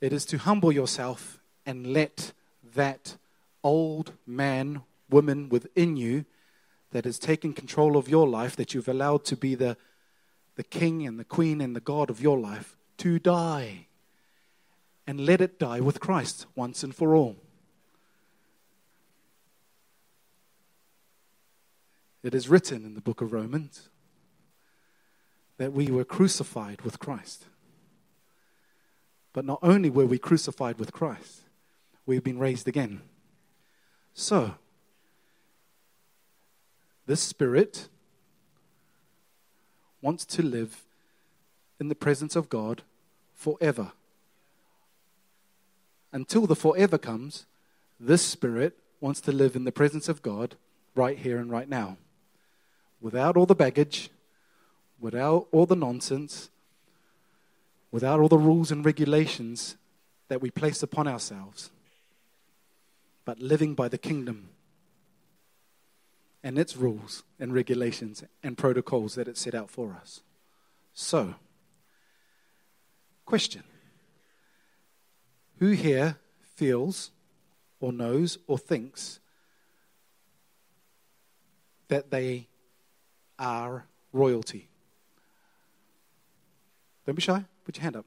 It 0.00 0.12
is 0.12 0.24
to 0.26 0.38
humble 0.38 0.70
yourself 0.70 1.40
and 1.64 1.86
let 1.86 2.32
that 2.74 3.16
old 3.64 4.12
man 4.26 4.82
woman 5.12 5.48
within 5.48 5.96
you 5.96 6.24
that 6.90 7.04
has 7.04 7.18
taken 7.18 7.52
control 7.52 7.96
of 7.96 8.08
your 8.08 8.28
life, 8.28 8.56
that 8.56 8.74
you've 8.74 8.88
allowed 8.88 9.24
to 9.26 9.36
be 9.36 9.54
the, 9.54 9.76
the 10.56 10.62
king 10.62 11.06
and 11.06 11.18
the 11.18 11.24
queen 11.24 11.60
and 11.60 11.74
the 11.74 11.80
God 11.80 12.10
of 12.10 12.20
your 12.20 12.38
life, 12.38 12.76
to 12.98 13.18
die. 13.18 13.86
And 15.06 15.20
let 15.20 15.40
it 15.40 15.58
die 15.58 15.80
with 15.80 16.00
Christ 16.00 16.46
once 16.54 16.82
and 16.84 16.94
for 16.94 17.14
all. 17.14 17.36
It 22.22 22.34
is 22.34 22.48
written 22.48 22.84
in 22.84 22.94
the 22.94 23.00
book 23.00 23.20
of 23.20 23.32
Romans 23.32 23.88
that 25.58 25.72
we 25.72 25.90
were 25.90 26.04
crucified 26.04 26.82
with 26.82 26.98
Christ. 26.98 27.46
But 29.32 29.44
not 29.44 29.58
only 29.62 29.90
were 29.90 30.06
we 30.06 30.18
crucified 30.18 30.78
with 30.78 30.92
Christ, 30.92 31.42
we've 32.06 32.22
been 32.22 32.38
raised 32.38 32.68
again. 32.68 33.00
So, 34.14 34.54
this 37.06 37.20
spirit 37.20 37.88
wants 40.00 40.24
to 40.24 40.42
live 40.42 40.84
in 41.80 41.88
the 41.88 41.94
presence 41.94 42.36
of 42.36 42.48
God 42.48 42.82
forever. 43.34 43.92
Until 46.12 46.46
the 46.46 46.56
forever 46.56 46.98
comes, 46.98 47.46
this 47.98 48.22
spirit 48.22 48.78
wants 49.00 49.20
to 49.22 49.32
live 49.32 49.56
in 49.56 49.64
the 49.64 49.72
presence 49.72 50.08
of 50.08 50.22
God 50.22 50.56
right 50.94 51.18
here 51.18 51.38
and 51.38 51.50
right 51.50 51.68
now. 51.68 51.96
Without 53.00 53.36
all 53.36 53.46
the 53.46 53.54
baggage, 53.54 54.10
without 55.00 55.48
all 55.50 55.66
the 55.66 55.76
nonsense, 55.76 56.50
without 57.90 58.20
all 58.20 58.28
the 58.28 58.38
rules 58.38 58.70
and 58.70 58.84
regulations 58.84 59.76
that 60.28 60.40
we 60.40 60.50
place 60.50 60.82
upon 60.82 61.08
ourselves, 61.08 61.70
but 63.24 63.40
living 63.40 63.74
by 63.74 63.88
the 63.88 63.98
kingdom 63.98 64.48
and 66.42 66.58
its 66.58 66.76
rules 66.76 67.22
and 67.38 67.54
regulations 67.54 68.24
and 68.42 68.58
protocols 68.58 69.14
that 69.14 69.28
it 69.28 69.36
set 69.36 69.54
out 69.54 69.70
for 69.70 69.96
us. 70.00 70.22
So, 70.92 71.34
question 73.24 73.62
Who 75.58 75.70
here 75.70 76.16
feels 76.54 77.10
or 77.80 77.92
knows 77.92 78.38
or 78.46 78.58
thinks 78.58 79.20
that 81.88 82.10
they 82.10 82.48
are 83.38 83.86
royalty? 84.12 84.68
Don't 87.06 87.14
be 87.14 87.22
shy. 87.22 87.44
Put 87.64 87.76
your 87.76 87.82
hand 87.82 87.96
up. 87.96 88.06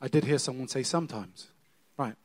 I 0.00 0.08
did 0.08 0.24
hear 0.24 0.38
someone 0.38 0.66
say 0.66 0.82
sometimes. 0.82 1.48
Right. 1.96 2.16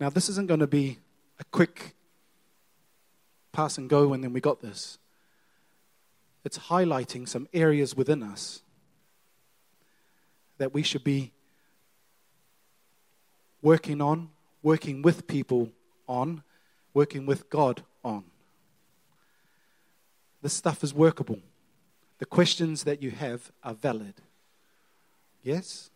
Now, 0.00 0.08
this 0.08 0.30
isn't 0.30 0.48
going 0.48 0.60
to 0.60 0.66
be 0.66 0.98
a 1.38 1.44
quick 1.44 1.94
pass 3.52 3.76
and 3.76 3.88
go 3.88 4.14
and 4.14 4.24
then 4.24 4.32
we 4.32 4.40
got 4.40 4.62
this. 4.62 4.98
It's 6.42 6.58
highlighting 6.58 7.28
some 7.28 7.46
areas 7.52 7.94
within 7.94 8.22
us 8.22 8.62
that 10.56 10.72
we 10.72 10.82
should 10.82 11.04
be 11.04 11.32
working 13.60 14.00
on, 14.00 14.30
working 14.62 15.02
with 15.02 15.26
people 15.26 15.68
on, 16.08 16.42
working 16.94 17.26
with 17.26 17.50
God 17.50 17.82
on. 18.02 18.24
This 20.40 20.54
stuff 20.54 20.82
is 20.82 20.94
workable. 20.94 21.38
the 22.18 22.26
questions 22.26 22.84
that 22.84 23.02
you 23.02 23.10
have 23.10 23.50
are 23.64 23.72
valid. 23.72 24.14
Yes? 25.42 25.90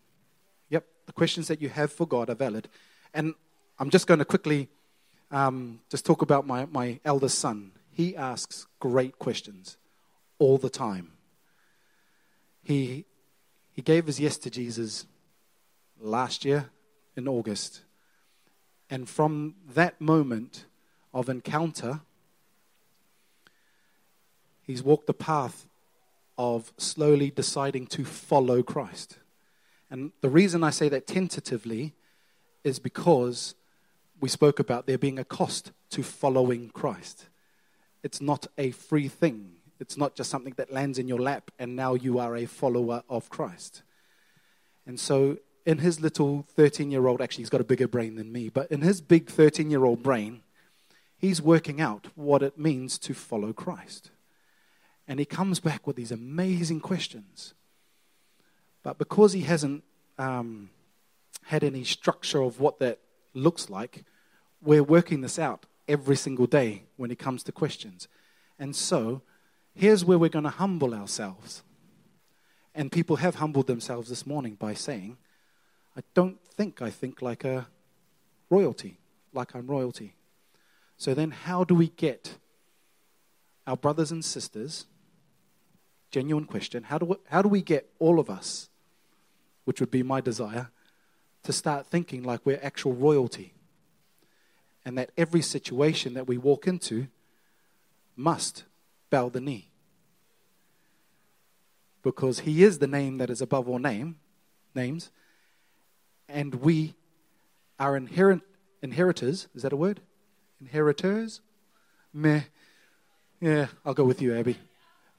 Yep, 0.70 0.86
the 1.04 1.12
questions 1.12 1.48
that 1.48 1.60
you 1.60 1.68
have 1.68 1.92
for 1.92 2.06
God 2.06 2.30
are 2.30 2.34
valid. 2.34 2.68
And 3.12 3.34
I'm 3.78 3.90
just 3.90 4.06
going 4.06 4.18
to 4.18 4.24
quickly 4.24 4.68
um, 5.30 5.80
just 5.90 6.06
talk 6.06 6.22
about 6.22 6.46
my, 6.46 6.66
my 6.66 7.00
eldest 7.04 7.38
son. 7.38 7.72
He 7.90 8.16
asks 8.16 8.66
great 8.78 9.18
questions 9.18 9.76
all 10.38 10.58
the 10.58 10.70
time. 10.70 11.12
He, 12.62 13.04
he 13.72 13.82
gave 13.82 14.06
his 14.06 14.20
yes 14.20 14.38
to 14.38 14.50
Jesus 14.50 15.06
last 16.00 16.44
year 16.44 16.70
in 17.16 17.26
August. 17.26 17.82
And 18.88 19.08
from 19.08 19.56
that 19.74 20.00
moment 20.00 20.66
of 21.12 21.28
encounter, 21.28 22.00
he's 24.62 24.82
walked 24.82 25.06
the 25.08 25.14
path 25.14 25.66
of 26.38 26.72
slowly 26.78 27.30
deciding 27.30 27.86
to 27.88 28.04
follow 28.04 28.62
Christ. 28.62 29.18
And 29.90 30.12
the 30.20 30.28
reason 30.28 30.62
I 30.62 30.70
say 30.70 30.88
that 30.88 31.06
tentatively 31.06 31.92
is 32.62 32.78
because 32.78 33.54
we 34.24 34.28
spoke 34.30 34.58
about 34.58 34.86
there 34.86 34.96
being 34.96 35.18
a 35.18 35.24
cost 35.24 35.70
to 35.90 36.02
following 36.02 36.70
Christ. 36.70 37.26
It's 38.02 38.22
not 38.22 38.46
a 38.56 38.70
free 38.70 39.06
thing, 39.06 39.56
it's 39.78 39.98
not 39.98 40.14
just 40.14 40.30
something 40.30 40.54
that 40.56 40.72
lands 40.72 40.98
in 40.98 41.08
your 41.08 41.18
lap 41.18 41.50
and 41.58 41.76
now 41.76 41.92
you 41.92 42.18
are 42.18 42.34
a 42.34 42.46
follower 42.46 43.02
of 43.10 43.28
Christ. 43.28 43.82
And 44.86 44.98
so, 44.98 45.36
in 45.66 45.76
his 45.76 46.00
little 46.00 46.46
13 46.56 46.90
year 46.90 47.06
old, 47.06 47.20
actually, 47.20 47.42
he's 47.42 47.50
got 47.50 47.60
a 47.60 47.64
bigger 47.64 47.86
brain 47.86 48.14
than 48.14 48.32
me, 48.32 48.48
but 48.48 48.72
in 48.72 48.80
his 48.80 49.02
big 49.02 49.28
13 49.28 49.70
year 49.70 49.84
old 49.84 50.02
brain, 50.02 50.40
he's 51.18 51.42
working 51.42 51.82
out 51.82 52.06
what 52.14 52.42
it 52.42 52.58
means 52.58 52.96
to 53.00 53.12
follow 53.12 53.52
Christ. 53.52 54.10
And 55.06 55.18
he 55.18 55.26
comes 55.26 55.60
back 55.60 55.86
with 55.86 55.96
these 55.96 56.12
amazing 56.12 56.80
questions. 56.80 57.52
But 58.82 58.96
because 58.96 59.34
he 59.34 59.42
hasn't 59.42 59.84
um, 60.16 60.70
had 61.42 61.62
any 61.62 61.84
structure 61.84 62.40
of 62.40 62.58
what 62.58 62.78
that 62.78 63.00
looks 63.34 63.68
like, 63.68 64.04
we're 64.64 64.82
working 64.82 65.20
this 65.20 65.38
out 65.38 65.66
every 65.86 66.16
single 66.16 66.46
day 66.46 66.84
when 66.96 67.10
it 67.10 67.18
comes 67.18 67.42
to 67.44 67.52
questions. 67.52 68.08
And 68.58 68.74
so, 68.74 69.22
here's 69.74 70.04
where 70.04 70.18
we're 70.18 70.30
going 70.30 70.44
to 70.44 70.50
humble 70.50 70.94
ourselves. 70.94 71.62
And 72.74 72.90
people 72.90 73.16
have 73.16 73.36
humbled 73.36 73.66
themselves 73.66 74.08
this 74.08 74.26
morning 74.26 74.54
by 74.54 74.74
saying, 74.74 75.18
I 75.96 76.00
don't 76.14 76.40
think 76.42 76.82
I 76.82 76.90
think 76.90 77.22
like 77.22 77.44
a 77.44 77.68
royalty, 78.50 78.98
like 79.32 79.54
I'm 79.54 79.66
royalty. 79.66 80.14
So 80.96 81.14
then, 81.14 81.30
how 81.30 81.64
do 81.64 81.74
we 81.74 81.88
get 81.88 82.38
our 83.66 83.76
brothers 83.76 84.10
and 84.10 84.24
sisters? 84.24 84.86
Genuine 86.10 86.44
question. 86.44 86.84
How 86.84 86.98
do 86.98 87.06
we, 87.06 87.16
how 87.28 87.42
do 87.42 87.48
we 87.48 87.62
get 87.62 87.90
all 87.98 88.18
of 88.18 88.30
us, 88.30 88.68
which 89.64 89.80
would 89.80 89.90
be 89.90 90.02
my 90.02 90.20
desire, 90.20 90.70
to 91.42 91.52
start 91.52 91.86
thinking 91.86 92.22
like 92.22 92.40
we're 92.44 92.60
actual 92.62 92.92
royalty? 92.92 93.53
And 94.84 94.98
that 94.98 95.10
every 95.16 95.42
situation 95.42 96.14
that 96.14 96.26
we 96.26 96.36
walk 96.36 96.66
into 96.66 97.08
must 98.16 98.64
bow 99.10 99.28
the 99.28 99.40
knee. 99.40 99.70
Because 102.02 102.40
he 102.40 102.62
is 102.62 102.78
the 102.78 102.86
name 102.86 103.18
that 103.18 103.30
is 103.30 103.40
above 103.40 103.68
all 103.68 103.78
name, 103.78 104.16
names, 104.74 105.10
and 106.28 106.56
we 106.56 106.94
are 107.78 107.96
inherit, 107.96 108.40
inheritors. 108.82 109.48
Is 109.54 109.62
that 109.62 109.72
a 109.72 109.76
word? 109.76 110.00
Inheritors? 110.60 111.40
Meh. 112.12 112.42
Yeah, 113.40 113.66
I'll 113.84 113.94
go 113.94 114.04
with 114.04 114.22
you, 114.22 114.34
Abby. 114.34 114.56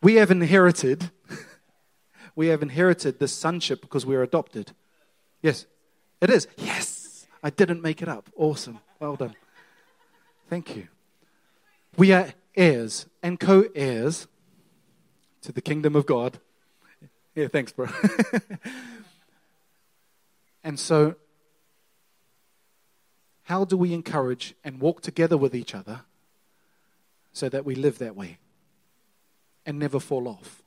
We 0.02 0.16
have 0.16 0.32
inherited, 0.32 1.10
we 2.36 2.48
have 2.48 2.62
inherited 2.62 3.20
the 3.20 3.28
sonship 3.28 3.82
because 3.82 4.06
we're 4.06 4.24
adopted. 4.24 4.72
Yes, 5.42 5.66
it 6.22 6.30
is. 6.30 6.48
Yes, 6.58 7.28
I 7.44 7.50
didn't 7.50 7.82
make 7.82 8.02
it 8.02 8.08
up. 8.08 8.30
Awesome. 8.36 8.80
Well 9.00 9.16
done. 9.16 9.36
Thank 10.50 10.76
you. 10.76 10.88
We 11.98 12.12
are 12.12 12.34
heirs 12.56 13.08
and 13.24 13.40
co 13.40 13.66
heirs 13.74 14.28
to 15.42 15.52
the 15.52 15.62
kingdom 15.62 15.96
of 15.96 16.06
God. 16.06 16.40
Yeah, 17.36 17.48
thanks, 17.48 17.72
bro. 17.72 17.88
and 20.64 20.80
so, 20.80 21.16
how 23.44 23.66
do 23.66 23.76
we 23.78 23.94
encourage 23.94 24.56
and 24.64 24.80
walk 24.80 25.02
together 25.02 25.38
with 25.38 25.54
each 25.54 25.76
other 25.76 26.02
so 27.34 27.50
that 27.50 27.66
we 27.66 27.76
live 27.76 27.98
that 28.00 28.16
way 28.16 28.38
and 29.66 29.78
never 29.78 30.00
fall 30.00 30.28
off? 30.28 30.64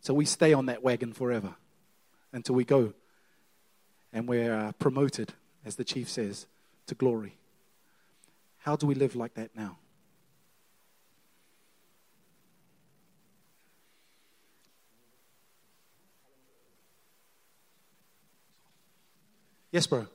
So 0.00 0.14
we 0.14 0.24
stay 0.24 0.52
on 0.52 0.66
that 0.66 0.82
wagon 0.82 1.12
forever 1.12 1.56
until 2.32 2.54
we 2.54 2.64
go 2.64 2.94
and 4.12 4.28
we're 4.28 4.54
uh, 4.54 4.72
promoted, 4.72 5.34
as 5.64 5.76
the 5.76 5.84
chief 5.84 6.08
says, 6.08 6.46
to 6.86 6.94
glory. 6.94 7.36
How 8.58 8.76
do 8.76 8.86
we 8.86 8.94
live 8.94 9.16
like 9.16 9.34
that 9.34 9.56
now? 9.56 9.78
Yes, 19.70 19.86
bro. 19.86 20.06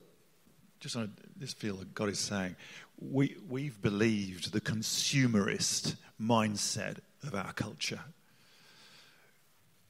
Just 0.80 0.96
on 0.96 1.12
this 1.36 1.52
feel 1.52 1.76
that 1.76 1.94
God 1.94 2.08
is 2.08 2.18
saying, 2.18 2.56
we, 2.98 3.36
we've 3.48 3.80
believed 3.80 4.52
the 4.52 4.60
consumerist 4.60 5.96
mindset 6.20 6.98
of 7.22 7.34
our 7.34 7.52
culture. 7.52 8.00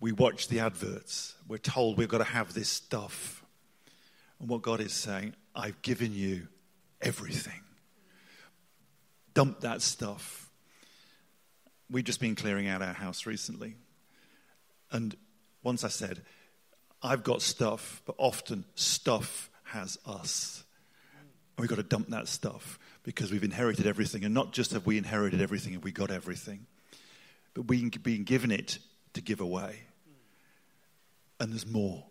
We 0.01 0.12
watch 0.12 0.49
the 0.49 0.61
adverts. 0.61 1.35
We're 1.49 1.59
told 1.59 1.99
we've 1.99 2.09
got 2.09 2.19
to 2.19 2.25
have 2.25 2.55
this 2.55 2.69
stuff. 2.69 3.43
And 4.38 4.49
what 4.49 4.62
God 4.62 4.81
is 4.81 4.93
saying, 4.93 5.35
I've 5.55 5.81
given 5.83 6.12
you 6.12 6.49
everything. 7.01 7.63
Dump 9.35 9.61
that 9.61 9.83
stuff. 9.83 10.51
We've 11.90 12.05
just 12.05 12.20
been 12.20 12.35
clearing 12.35 12.68
out 12.68 12.83
our 12.83 12.92
house 12.92 13.27
recently. 13.27 13.77
And 14.90 15.14
once 15.62 15.85
I 15.85 15.88
said, 15.88 16.23
I've 17.03 17.23
got 17.23 17.42
stuff, 17.42 18.01
but 18.07 18.14
often 18.16 18.64
stuff 18.75 19.51
has 19.64 19.99
us. 20.07 20.64
And 21.57 21.62
we've 21.62 21.68
got 21.68 21.77
to 21.77 21.83
dump 21.83 22.09
that 22.09 22.29
stuff 22.29 22.79
because 23.03 23.31
we've 23.31 23.44
inherited 23.44 23.87
everything. 23.87 24.25
And 24.25 24.33
not 24.33 24.53
just 24.53 24.73
have 24.73 24.87
we 24.87 24.97
inherited 24.97 25.40
everything 25.40 25.75
and 25.75 25.85
we 25.85 25.92
got 25.92 26.11
everything, 26.11 26.66
but 27.53 27.62
we've 27.62 28.03
been 28.03 28.25
given 28.25 28.51
it 28.51 28.79
to 29.12 29.20
give 29.20 29.40
away. 29.40 29.81
And 31.38 31.53
there's 31.53 31.66
more. 31.66 32.05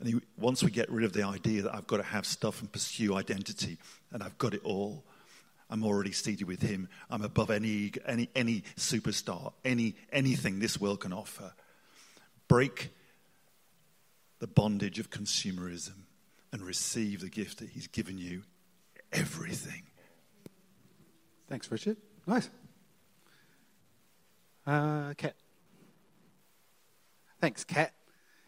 And 0.00 0.08
he, 0.08 0.20
once 0.38 0.62
we 0.62 0.70
get 0.70 0.90
rid 0.90 1.04
of 1.04 1.12
the 1.12 1.24
idea 1.24 1.62
that 1.62 1.74
I've 1.74 1.86
got 1.86 1.96
to 1.98 2.04
have 2.04 2.24
stuff 2.24 2.60
and 2.60 2.70
pursue 2.70 3.14
identity 3.14 3.78
and 4.12 4.22
I've 4.22 4.38
got 4.38 4.54
it 4.54 4.62
all, 4.64 5.04
I'm 5.70 5.84
already 5.84 6.12
seated 6.12 6.46
with 6.46 6.62
him. 6.62 6.88
I'm 7.10 7.22
above 7.22 7.50
any, 7.50 7.92
any, 8.06 8.30
any 8.34 8.62
superstar, 8.76 9.52
any, 9.64 9.96
anything 10.10 10.58
this 10.58 10.80
world 10.80 11.00
can 11.00 11.12
offer. 11.12 11.52
Break 12.48 12.90
the 14.38 14.46
bondage 14.46 14.98
of 14.98 15.10
consumerism 15.10 16.04
and 16.52 16.62
receive 16.62 17.20
the 17.20 17.28
gift 17.28 17.58
that 17.58 17.68
He's 17.70 17.86
given 17.86 18.18
you 18.18 18.44
everything. 19.12 19.82
Thanks, 21.48 21.70
Richard. 21.70 21.96
Nice. 22.26 22.48
Uh, 24.66 25.14
Kat. 25.16 25.34
Thanks, 27.40 27.64
Kat. 27.64 27.92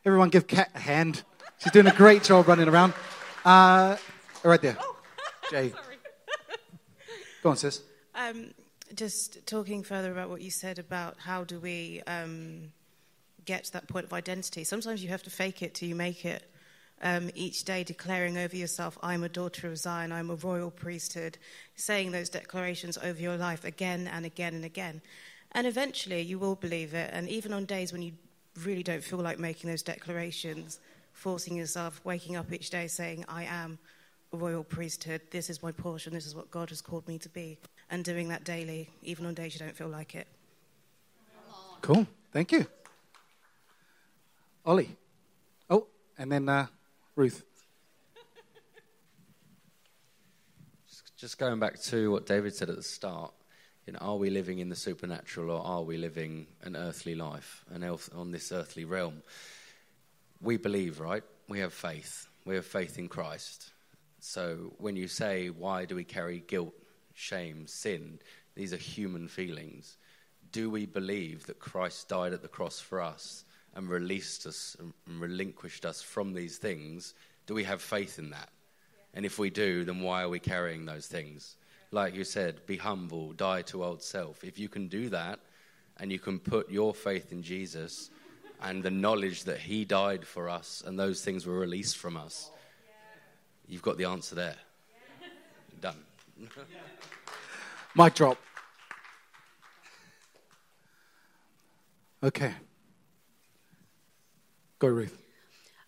Everyone 0.04 0.28
give 0.30 0.46
Kat 0.46 0.70
a 0.74 0.78
hand. 0.78 1.22
She's 1.58 1.72
doing 1.72 1.86
a 1.86 1.94
great 1.94 2.22
job 2.22 2.48
running 2.48 2.68
around. 2.68 2.94
Uh, 3.44 3.96
right 4.42 4.60
there. 4.60 4.76
Jay. 5.50 5.68
Go 5.68 5.89
on, 7.48 7.56
sis. 7.56 7.82
Um, 8.14 8.50
just 8.94 9.46
talking 9.46 9.82
further 9.82 10.12
about 10.12 10.28
what 10.28 10.42
you 10.42 10.50
said 10.50 10.78
about 10.78 11.16
how 11.18 11.44
do 11.44 11.58
we 11.58 12.02
um, 12.06 12.72
get 13.44 13.64
to 13.64 13.72
that 13.72 13.88
point 13.88 14.04
of 14.04 14.12
identity. 14.12 14.64
Sometimes 14.64 15.02
you 15.02 15.08
have 15.08 15.22
to 15.22 15.30
fake 15.30 15.62
it 15.62 15.74
till 15.74 15.88
you 15.88 15.94
make 15.94 16.24
it. 16.24 16.44
Um, 17.02 17.30
each 17.34 17.64
day 17.64 17.82
declaring 17.82 18.36
over 18.36 18.54
yourself, 18.54 18.98
I'm 19.02 19.22
a 19.24 19.28
daughter 19.28 19.68
of 19.68 19.78
Zion, 19.78 20.12
I'm 20.12 20.28
a 20.28 20.34
royal 20.34 20.70
priesthood, 20.70 21.38
saying 21.74 22.12
those 22.12 22.28
declarations 22.28 22.98
over 22.98 23.18
your 23.18 23.38
life 23.38 23.64
again 23.64 24.06
and 24.06 24.26
again 24.26 24.54
and 24.54 24.64
again. 24.64 25.00
And 25.52 25.66
eventually 25.66 26.20
you 26.20 26.38
will 26.38 26.56
believe 26.56 26.92
it. 26.92 27.10
And 27.12 27.28
even 27.28 27.54
on 27.54 27.64
days 27.64 27.92
when 27.92 28.02
you 28.02 28.12
really 28.64 28.82
don't 28.82 29.02
feel 29.02 29.18
like 29.18 29.38
making 29.38 29.70
those 29.70 29.82
declarations, 29.82 30.78
forcing 31.12 31.56
yourself, 31.56 32.00
waking 32.04 32.36
up 32.36 32.52
each 32.52 32.68
day 32.68 32.86
saying, 32.86 33.24
I 33.28 33.44
am 33.44 33.78
royal 34.32 34.64
priesthood, 34.64 35.20
this 35.30 35.50
is 35.50 35.62
my 35.62 35.72
portion, 35.72 36.12
this 36.12 36.26
is 36.26 36.34
what 36.34 36.50
God 36.50 36.68
has 36.70 36.80
called 36.80 37.06
me 37.08 37.18
to 37.18 37.28
be, 37.28 37.58
and 37.90 38.04
doing 38.04 38.28
that 38.28 38.44
daily, 38.44 38.88
even 39.02 39.26
on 39.26 39.34
days 39.34 39.54
you 39.54 39.58
don't 39.58 39.76
feel 39.76 39.88
like 39.88 40.14
it. 40.14 40.26
Cool. 41.82 42.06
Thank 42.32 42.52
you. 42.52 42.66
Ollie. 44.64 44.96
Oh, 45.68 45.86
and 46.18 46.30
then 46.30 46.48
uh, 46.48 46.66
Ruth. 47.16 47.44
Just 51.16 51.38
going 51.38 51.58
back 51.58 51.80
to 51.82 52.10
what 52.12 52.26
David 52.26 52.54
said 52.54 52.70
at 52.70 52.76
the 52.76 52.82
start, 52.82 53.32
You 53.86 53.92
know, 53.92 53.98
are 54.00 54.16
we 54.16 54.30
living 54.30 54.58
in 54.60 54.68
the 54.68 54.76
supernatural 54.76 55.50
or 55.50 55.62
are 55.62 55.82
we 55.82 55.96
living 55.96 56.46
an 56.62 56.76
earthly 56.76 57.14
life, 57.14 57.64
an 57.70 57.82
elf, 57.82 58.08
on 58.14 58.30
this 58.30 58.52
earthly 58.52 58.84
realm? 58.84 59.22
We 60.40 60.56
believe, 60.56 61.00
right? 61.00 61.22
We 61.48 61.58
have 61.60 61.74
faith. 61.74 62.26
We 62.46 62.54
have 62.54 62.64
faith 62.64 62.98
in 62.98 63.08
Christ. 63.08 63.70
So 64.20 64.74
when 64.78 64.96
you 64.96 65.08
say, 65.08 65.48
why 65.48 65.84
do 65.86 65.94
we 65.94 66.04
carry 66.04 66.40
guilt, 66.46 66.74
shame, 67.14 67.66
sin? 67.66 68.20
These 68.54 68.72
are 68.72 68.78
human 68.78 69.28
feelings. 69.28 69.96
Do 70.52 70.68
we 70.70 70.86
believe 70.86 71.46
that 71.46 71.58
Christ 71.58 72.08
died 72.08 72.32
at 72.32 72.42
the 72.42 72.48
cross 72.48 72.80
for 72.80 73.00
us 73.00 73.44
and 73.74 73.88
released 73.88 74.46
us 74.46 74.76
and 74.78 74.92
relinquished 75.20 75.86
us 75.86 76.02
from 76.02 76.34
these 76.34 76.58
things? 76.58 77.14
Do 77.46 77.54
we 77.54 77.64
have 77.64 77.80
faith 77.80 78.18
in 78.18 78.30
that? 78.30 78.50
And 79.14 79.24
if 79.24 79.38
we 79.38 79.50
do, 79.50 79.84
then 79.84 80.00
why 80.00 80.22
are 80.22 80.28
we 80.28 80.38
carrying 80.38 80.84
those 80.84 81.06
things? 81.06 81.56
Like 81.90 82.14
you 82.14 82.24
said, 82.24 82.66
be 82.66 82.76
humble, 82.76 83.32
die 83.32 83.62
to 83.62 83.84
old 83.84 84.02
self. 84.02 84.44
If 84.44 84.58
you 84.58 84.68
can 84.68 84.88
do 84.88 85.08
that 85.08 85.40
and 85.98 86.12
you 86.12 86.18
can 86.18 86.38
put 86.38 86.70
your 86.70 86.94
faith 86.94 87.32
in 87.32 87.42
Jesus 87.42 88.10
and 88.62 88.82
the 88.82 88.90
knowledge 88.90 89.44
that 89.44 89.58
He 89.58 89.84
died 89.84 90.26
for 90.26 90.48
us 90.48 90.82
and 90.86 90.98
those 90.98 91.24
things 91.24 91.46
were 91.46 91.58
released 91.58 91.96
from 91.96 92.16
us, 92.16 92.50
you've 93.70 93.82
got 93.82 93.96
the 93.96 94.04
answer 94.04 94.34
there. 94.34 94.56
Done. 95.80 95.96
Mic 97.94 98.14
drop. 98.14 98.38
Okay. 102.22 102.52
Go, 104.78 104.88
Ruth. 104.88 105.16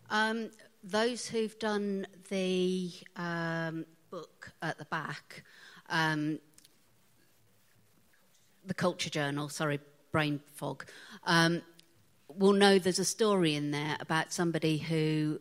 Um, 0.09 0.51
those 0.83 1.27
who've 1.27 1.59
done 1.59 2.07
the 2.31 2.91
um, 3.17 3.85
book 4.11 4.53
at 4.63 4.79
the 4.79 4.85
back, 4.87 5.43
um, 5.91 6.39
the 8.65 8.75
Culture 8.75 9.11
Journal, 9.11 9.49
sorry, 9.49 9.81
brain 10.11 10.41
fog, 10.55 10.87
um, 11.25 11.63
will 12.29 12.53
know 12.53 12.79
there's 12.79 12.99
a 12.99 13.05
story 13.05 13.55
in 13.55 13.71
there 13.71 13.97
about 14.01 14.33
somebody 14.33 14.79
who 14.79 15.41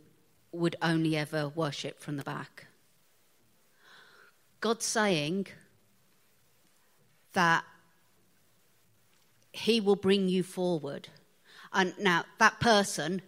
would 0.52 0.76
only 0.82 1.16
ever 1.16 1.50
worship 1.50 2.00
from 2.00 2.18
the 2.18 2.24
back. 2.24 2.68
God's 4.60 4.86
saying 4.86 5.48
that 7.34 7.64
He 9.52 9.80
will 9.80 9.96
bring 9.96 10.30
you 10.30 10.44
forward. 10.44 11.10
And 11.74 11.94
now, 11.98 12.26
that 12.40 12.60
person 12.60 13.22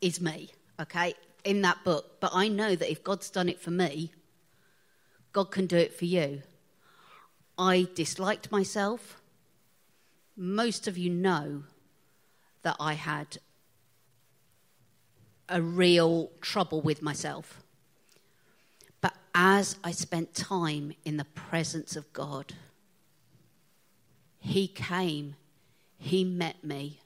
is 0.00 0.20
me, 0.20 0.50
okay, 0.80 1.14
in 1.44 1.62
that 1.62 1.82
book. 1.84 2.20
But 2.20 2.30
I 2.32 2.48
know 2.48 2.76
that 2.76 2.90
if 2.90 3.02
God's 3.02 3.28
done 3.28 3.48
it 3.48 3.60
for 3.60 3.70
me, 3.70 4.12
God 5.32 5.50
can 5.50 5.66
do 5.66 5.76
it 5.76 5.92
for 5.92 6.04
you. 6.04 6.42
I 7.58 7.88
disliked 7.94 8.52
myself. 8.52 9.20
Most 10.36 10.86
of 10.86 10.96
you 10.96 11.10
know 11.10 11.64
that 12.62 12.76
I 12.78 12.94
had 12.94 13.38
a 15.48 15.62
real 15.62 16.30
trouble 16.40 16.80
with 16.80 17.02
myself. 17.02 17.62
But 19.00 19.14
as 19.34 19.76
I 19.82 19.92
spent 19.92 20.34
time 20.34 20.92
in 21.04 21.16
the 21.16 21.24
presence 21.24 21.96
of 21.96 22.12
God, 22.12 22.54
He 24.38 24.68
came, 24.68 25.36
He 25.96 26.24
met 26.24 26.62
me, 26.62 27.00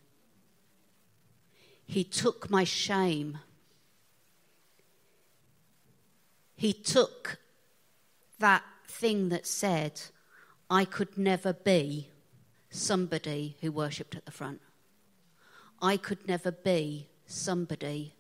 He 1.87 2.05
took 2.05 2.51
my 2.51 2.65
shame, 2.65 3.39
He 6.55 6.73
took 6.73 7.39
that 8.39 8.63
thing 8.87 9.31
that 9.31 9.47
said 9.47 10.01
I 10.71 10.85
could 10.85 11.19
never 11.19 11.53
be 11.53 12.09
somebody 12.71 13.57
who 13.61 13.71
worshipped 13.71 14.15
at 14.15 14.25
the 14.25 14.33
front. 14.33 14.61
I 15.81 15.97
could 15.97 16.27
never 16.27 16.51
be 16.51 17.09
somebody 17.27 18.15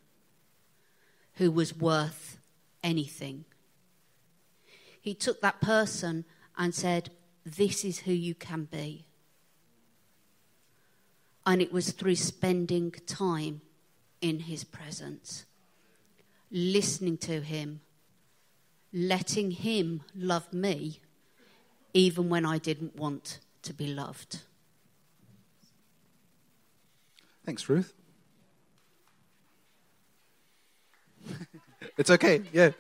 who 1.35 1.51
was 1.51 1.77
worth 1.77 2.38
anything. 2.83 3.45
He 5.01 5.14
took 5.14 5.40
that 5.40 5.61
person 5.61 6.25
and 6.57 6.75
said, 6.75 7.11
This 7.45 7.85
is 7.85 8.01
who 8.01 8.12
you 8.12 8.35
can 8.35 8.64
be. 8.64 9.07
And 11.45 11.61
it 11.61 11.73
was 11.73 11.90
through 11.90 12.16
spending 12.16 12.92
time 13.07 13.62
in 14.21 14.40
his 14.40 14.62
presence, 14.62 15.45
listening 16.53 17.18
to 17.18 17.40
him, 17.40 17.81
letting 18.92 19.51
him 19.51 20.03
love 20.14 20.53
me, 20.53 21.01
even 21.92 22.29
when 22.29 22.47
I 22.47 22.59
didn't 22.59 22.95
want 22.95 23.40
to 23.62 23.75
be 23.75 23.88
loved. 23.88 24.42
Thanks, 27.45 27.68
Ruth. 27.68 27.92
It's 31.99 32.11
okay, 32.11 32.43
yeah. 32.53 32.71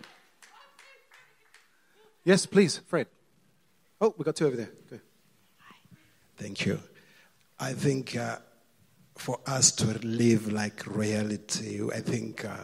Yes, 2.24 2.46
please, 2.46 2.78
Fred. 2.78 3.08
Oh, 4.00 4.14
we 4.16 4.24
got 4.24 4.36
two 4.36 4.46
over 4.46 4.56
there. 4.56 4.70
Go. 4.90 4.98
Thank 6.36 6.66
you. 6.66 6.80
I 7.58 7.72
think 7.72 8.16
uh, 8.16 8.38
for 9.16 9.40
us 9.46 9.72
to 9.72 9.86
live 10.06 10.52
like 10.52 10.86
reality, 10.86 11.80
I 11.92 12.00
think 12.00 12.44
uh, 12.44 12.56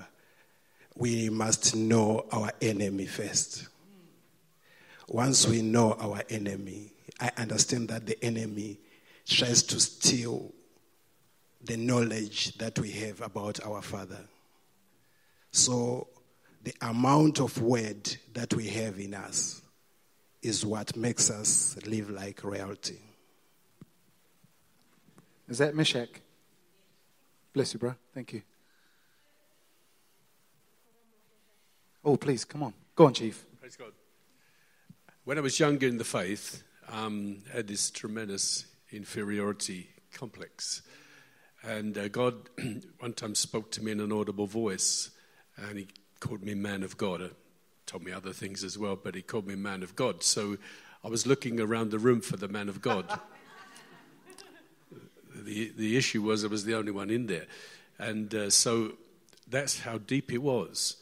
we 0.96 1.28
must 1.30 1.76
know 1.76 2.26
our 2.32 2.50
enemy 2.60 3.06
first. 3.06 3.68
Once 5.08 5.46
we 5.46 5.62
know 5.62 5.92
our 6.00 6.22
enemy, 6.28 6.92
I 7.20 7.30
understand 7.36 7.88
that 7.88 8.06
the 8.06 8.22
enemy 8.24 8.78
tries 9.26 9.62
to 9.64 9.80
steal 9.80 10.52
the 11.62 11.76
knowledge 11.76 12.56
that 12.58 12.78
we 12.78 12.90
have 12.92 13.20
about 13.20 13.64
our 13.64 13.82
Father. 13.82 14.24
So, 15.50 16.08
the 16.62 16.74
amount 16.82 17.40
of 17.40 17.60
word 17.60 18.16
that 18.34 18.54
we 18.54 18.68
have 18.68 18.98
in 18.98 19.14
us 19.14 19.62
is 20.42 20.64
what 20.64 20.96
makes 20.96 21.30
us 21.30 21.76
live 21.86 22.10
like 22.10 22.44
royalty. 22.44 23.00
Is 25.48 25.58
that 25.58 25.74
Meshach? 25.74 26.10
Bless 27.52 27.72
you, 27.72 27.80
bro. 27.80 27.94
Thank 28.14 28.34
you. 28.34 28.42
Oh, 32.04 32.16
please, 32.16 32.44
come 32.44 32.62
on. 32.62 32.74
Go 32.94 33.06
on, 33.06 33.14
Chief. 33.14 33.44
Praise 33.60 33.76
God. 33.76 33.92
When 35.24 35.38
I 35.38 35.40
was 35.40 35.58
younger 35.58 35.86
in 35.86 35.98
the 35.98 36.04
faith, 36.04 36.62
um, 36.90 37.38
I 37.52 37.56
had 37.58 37.68
this 37.68 37.90
tremendous 37.90 38.66
inferiority 38.90 39.88
complex. 40.12 40.82
And 41.62 41.98
uh, 41.98 42.08
God 42.08 42.48
one 42.98 43.12
time 43.12 43.34
spoke 43.34 43.70
to 43.72 43.82
me 43.82 43.92
in 43.92 44.00
an 44.00 44.12
audible 44.12 44.46
voice, 44.46 45.10
and 45.58 45.78
He 45.78 45.88
called 46.20 46.42
me 46.42 46.54
man 46.54 46.82
of 46.82 46.96
God. 46.96 47.22
Uh, 47.22 47.28
told 47.86 48.04
me 48.04 48.12
other 48.12 48.32
things 48.32 48.62
as 48.62 48.78
well, 48.78 48.96
but 48.96 49.14
He 49.14 49.22
called 49.22 49.46
me 49.46 49.54
man 49.54 49.82
of 49.82 49.96
God. 49.96 50.22
So 50.22 50.58
I 51.04 51.08
was 51.08 51.26
looking 51.26 51.60
around 51.60 51.90
the 51.90 51.98
room 51.98 52.20
for 52.20 52.36
the 52.36 52.48
man 52.48 52.68
of 52.68 52.82
God. 52.82 53.06
the, 55.34 55.72
the 55.76 55.96
issue 55.96 56.22
was 56.22 56.44
I 56.44 56.48
was 56.48 56.64
the 56.64 56.74
only 56.74 56.92
one 56.92 57.10
in 57.10 57.26
there. 57.26 57.46
And 57.98 58.34
uh, 58.34 58.50
so 58.50 58.92
that's 59.48 59.80
how 59.80 59.98
deep 59.98 60.32
it 60.32 60.38
was. 60.38 60.96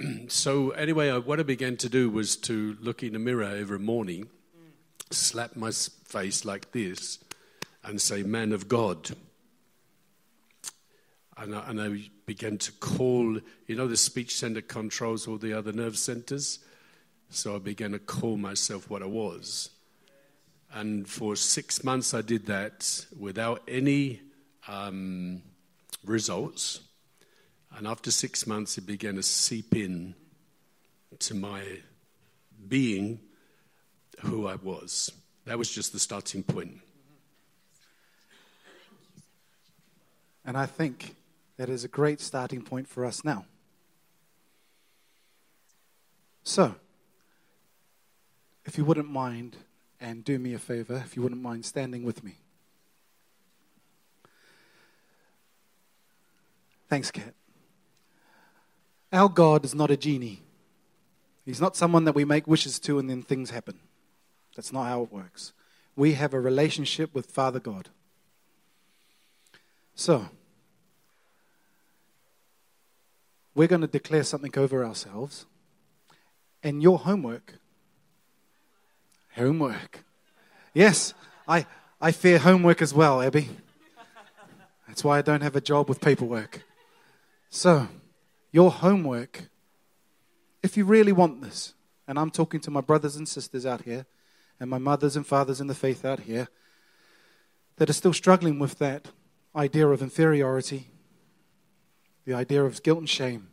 so, 0.28 0.70
anyway, 0.70 1.10
I, 1.10 1.18
what 1.18 1.40
I 1.40 1.42
began 1.42 1.76
to 1.78 1.88
do 1.88 2.08
was 2.08 2.36
to 2.36 2.76
look 2.80 3.02
in 3.02 3.12
the 3.12 3.18
mirror 3.18 3.44
every 3.44 3.78
morning, 3.78 4.28
slap 5.10 5.56
my 5.56 5.70
face 5.70 6.44
like 6.44 6.72
this, 6.72 7.18
and 7.84 8.00
say, 8.00 8.22
Man 8.22 8.52
of 8.52 8.68
God. 8.68 9.10
And 11.36 11.54
I, 11.54 11.70
and 11.70 11.80
I 11.80 12.10
began 12.30 12.56
to 12.56 12.70
call, 12.70 13.40
you 13.66 13.74
know, 13.74 13.88
the 13.88 13.96
speech 13.96 14.36
center 14.36 14.60
controls 14.60 15.26
all 15.26 15.36
the 15.36 15.52
other 15.52 15.72
nerve 15.72 15.98
centers. 15.98 16.60
So 17.28 17.56
I 17.56 17.58
began 17.58 17.90
to 17.90 17.98
call 17.98 18.36
myself 18.36 18.88
what 18.88 19.02
I 19.02 19.06
was. 19.06 19.70
And 20.72 21.08
for 21.08 21.34
six 21.34 21.82
months, 21.82 22.14
I 22.14 22.22
did 22.22 22.46
that 22.46 23.04
without 23.18 23.64
any 23.66 24.20
um, 24.68 25.42
results. 26.04 26.82
And 27.76 27.88
after 27.88 28.12
six 28.12 28.46
months, 28.46 28.78
it 28.78 28.86
began 28.86 29.16
to 29.16 29.24
seep 29.24 29.74
in 29.74 30.14
to 31.18 31.34
my 31.34 31.62
being 32.68 33.18
who 34.20 34.46
I 34.46 34.54
was. 34.54 35.10
That 35.46 35.58
was 35.58 35.68
just 35.68 35.92
the 35.92 35.98
starting 35.98 36.44
point. 36.44 36.78
And 40.44 40.56
I 40.56 40.66
think 40.66 41.16
that 41.60 41.68
is 41.68 41.84
a 41.84 41.88
great 41.88 42.22
starting 42.22 42.62
point 42.62 42.88
for 42.88 43.04
us 43.04 43.22
now. 43.22 43.44
So, 46.42 46.74
if 48.64 48.78
you 48.78 48.84
wouldn't 48.86 49.10
mind, 49.10 49.58
and 50.00 50.24
do 50.24 50.38
me 50.38 50.54
a 50.54 50.58
favor, 50.58 51.02
if 51.04 51.16
you 51.16 51.22
wouldn't 51.22 51.42
mind 51.42 51.66
standing 51.66 52.02
with 52.02 52.24
me. 52.24 52.36
Thanks, 56.88 57.10
Kat. 57.10 57.34
Our 59.12 59.28
God 59.28 59.62
is 59.66 59.74
not 59.74 59.90
a 59.90 59.98
genie. 59.98 60.40
He's 61.44 61.60
not 61.60 61.76
someone 61.76 62.04
that 62.04 62.14
we 62.14 62.24
make 62.24 62.46
wishes 62.46 62.78
to 62.78 62.98
and 62.98 63.10
then 63.10 63.22
things 63.22 63.50
happen. 63.50 63.80
That's 64.56 64.72
not 64.72 64.84
how 64.84 65.02
it 65.02 65.12
works. 65.12 65.52
We 65.94 66.14
have 66.14 66.32
a 66.32 66.40
relationship 66.40 67.14
with 67.14 67.26
Father 67.26 67.60
God. 67.60 67.90
So, 69.94 70.30
we're 73.60 73.68
going 73.68 73.82
to 73.82 73.86
declare 73.86 74.22
something 74.22 74.56
over 74.56 74.82
ourselves. 74.82 75.44
And 76.62 76.82
your 76.82 76.98
homework, 76.98 77.58
homework. 79.34 80.02
Yes, 80.72 81.12
I, 81.46 81.66
I 82.00 82.10
fear 82.12 82.38
homework 82.38 82.80
as 82.80 82.94
well, 82.94 83.20
Abby. 83.20 83.50
That's 84.88 85.04
why 85.04 85.18
I 85.18 85.20
don't 85.20 85.42
have 85.42 85.56
a 85.56 85.60
job 85.60 85.90
with 85.90 86.00
paperwork. 86.00 86.62
So, 87.50 87.88
your 88.50 88.70
homework, 88.70 89.50
if 90.62 90.78
you 90.78 90.86
really 90.86 91.12
want 91.12 91.42
this, 91.42 91.74
and 92.08 92.18
I'm 92.18 92.30
talking 92.30 92.60
to 92.60 92.70
my 92.70 92.80
brothers 92.80 93.16
and 93.16 93.28
sisters 93.28 93.66
out 93.66 93.82
here, 93.82 94.06
and 94.58 94.70
my 94.70 94.78
mothers 94.78 95.16
and 95.16 95.26
fathers 95.26 95.60
in 95.60 95.66
the 95.66 95.74
faith 95.74 96.02
out 96.02 96.20
here, 96.20 96.48
that 97.76 97.90
are 97.90 97.92
still 97.92 98.14
struggling 98.14 98.58
with 98.58 98.78
that 98.78 99.08
idea 99.54 99.86
of 99.86 100.00
inferiority, 100.00 100.89
the 102.30 102.36
idea 102.36 102.64
of 102.64 102.80
guilt 102.84 103.00
and 103.00 103.10
shame. 103.10 103.48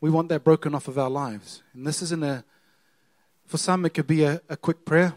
We 0.00 0.08
want 0.08 0.28
that 0.28 0.44
broken 0.44 0.72
off 0.72 0.86
of 0.86 0.96
our 0.96 1.10
lives. 1.10 1.64
And 1.74 1.84
this 1.84 2.00
isn't 2.00 2.22
a, 2.22 2.44
for 3.44 3.58
some, 3.58 3.84
it 3.84 3.90
could 3.90 4.06
be 4.06 4.22
a, 4.22 4.40
a 4.48 4.56
quick 4.56 4.84
prayer. 4.84 5.14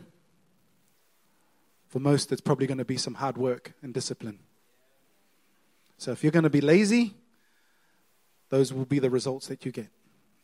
For 1.89 1.99
most, 1.99 2.31
it's 2.31 2.41
probably 2.41 2.65
going 2.65 2.79
to 2.79 2.85
be 2.85 2.97
some 2.97 3.13
hard 3.13 3.37
work 3.37 3.73
and 3.83 3.93
discipline. 3.93 4.39
So 5.99 6.11
if 6.11 6.23
you're 6.23 6.31
going 6.31 6.41
to 6.41 6.49
be 6.49 6.59
lazy, 6.59 7.13
those 8.49 8.73
will 8.73 8.85
be 8.85 8.97
the 8.97 9.11
results 9.11 9.45
that 9.49 9.63
you 9.63 9.71
get. 9.71 9.89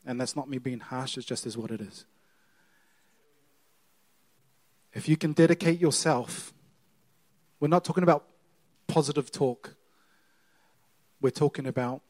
And 0.05 0.21
that's 0.21 0.35
not 0.35 0.47
me 0.47 0.59
being 0.59 0.81
harsh, 0.81 1.17
it's 1.17 1.25
just 1.25 1.47
is 1.47 1.57
what 1.57 1.71
it 1.71 1.81
is. 1.81 2.05
If 4.93 5.09
you 5.09 5.17
can 5.17 5.33
dedicate 5.33 5.79
yourself, 5.79 6.53
we're 7.59 7.67
not 7.67 7.83
talking 7.83 8.03
about 8.03 8.25
positive 8.85 9.31
talk. 9.31 9.75
We're 11.21 11.31
talking 11.31 11.65
about 11.65 12.01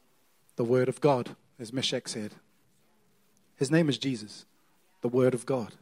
the 0.56 0.64
Word 0.64 0.88
of 0.88 1.00
God, 1.00 1.34
as 1.58 1.72
Meshach 1.72 2.08
said. 2.08 2.32
His 3.56 3.70
name 3.70 3.88
is 3.88 3.98
Jesus, 3.98 4.44
the 5.00 5.08
Word 5.08 5.34
of 5.34 5.46
God. 5.46 5.74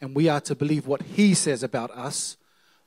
And 0.00 0.14
we 0.14 0.28
are 0.28 0.40
to 0.42 0.54
believe 0.54 0.86
what 0.86 1.02
He 1.02 1.34
says 1.34 1.62
about 1.62 1.90
us, 1.90 2.36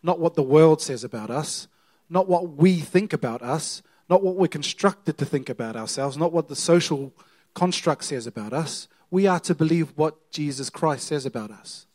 not 0.04 0.20
what 0.20 0.36
the 0.36 0.44
world 0.44 0.82
says 0.82 1.04
about 1.04 1.30
us, 1.30 1.68
not 2.10 2.28
what 2.28 2.56
we 2.56 2.80
think 2.80 3.14
about 3.14 3.42
us, 3.42 3.82
not 4.10 4.24
what 4.24 4.36
we're 4.36 4.48
constructed 4.48 5.18
to 5.18 5.26
think 5.26 5.50
about 5.50 5.76
ourselves, 5.76 6.18
not 6.18 6.32
what 6.32 6.48
the 6.48 6.56
social 6.56 7.14
construct 7.54 8.04
says 8.04 8.28
about 8.28 8.54
us. 8.54 8.88
We 9.12 9.28
are 9.28 9.40
to 9.42 9.56
believe 9.56 9.94
what 9.96 10.32
Jesus 10.32 10.70
Christ 10.70 11.08
says 11.08 11.26
about 11.26 11.52
us. 11.52 11.86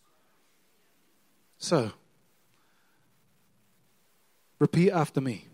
So, 1.59 1.93
repeat 4.59 4.91
after 4.91 5.21
me 5.21 5.47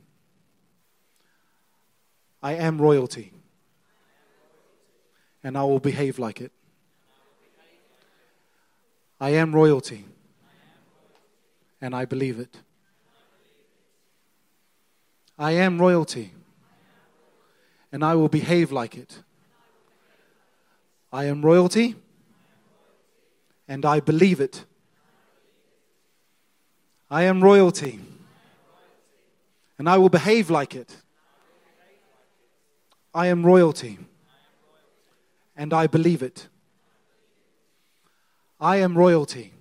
I 2.42 2.52
am 2.54 2.80
royalty, 2.80 3.32
and 5.42 5.58
I 5.58 5.64
will 5.64 5.80
behave 5.80 6.18
like 6.18 6.40
it. 6.40 6.52
I 9.20 9.30
am 9.30 9.52
royalty, 9.52 10.04
and 11.80 11.94
I 11.94 12.04
believe 12.04 12.38
it. 12.38 12.56
I 15.36 15.52
am 15.52 15.80
royalty, 15.80 16.32
and 17.90 18.04
I 18.04 18.14
will 18.14 18.28
behave 18.28 18.70
like 18.70 18.96
it. 18.96 19.22
I 21.12 21.24
am 21.24 21.42
royalty, 21.44 21.96
and 23.66 23.84
I 23.84 23.98
believe 23.98 24.40
it. 24.40 24.64
I 27.10 27.22
am 27.22 27.42
royalty, 27.42 27.98
and 29.78 29.88
I 29.88 29.98
will 29.98 30.10
behave 30.10 30.50
like 30.50 30.76
it. 30.76 30.96
I 33.18 33.26
am 33.26 33.44
royalty, 33.44 33.98
and 35.56 35.74
I 35.74 35.88
believe 35.88 36.22
it. 36.22 36.46
I 38.60 38.76
am 38.76 38.96
royalty, 38.96 39.52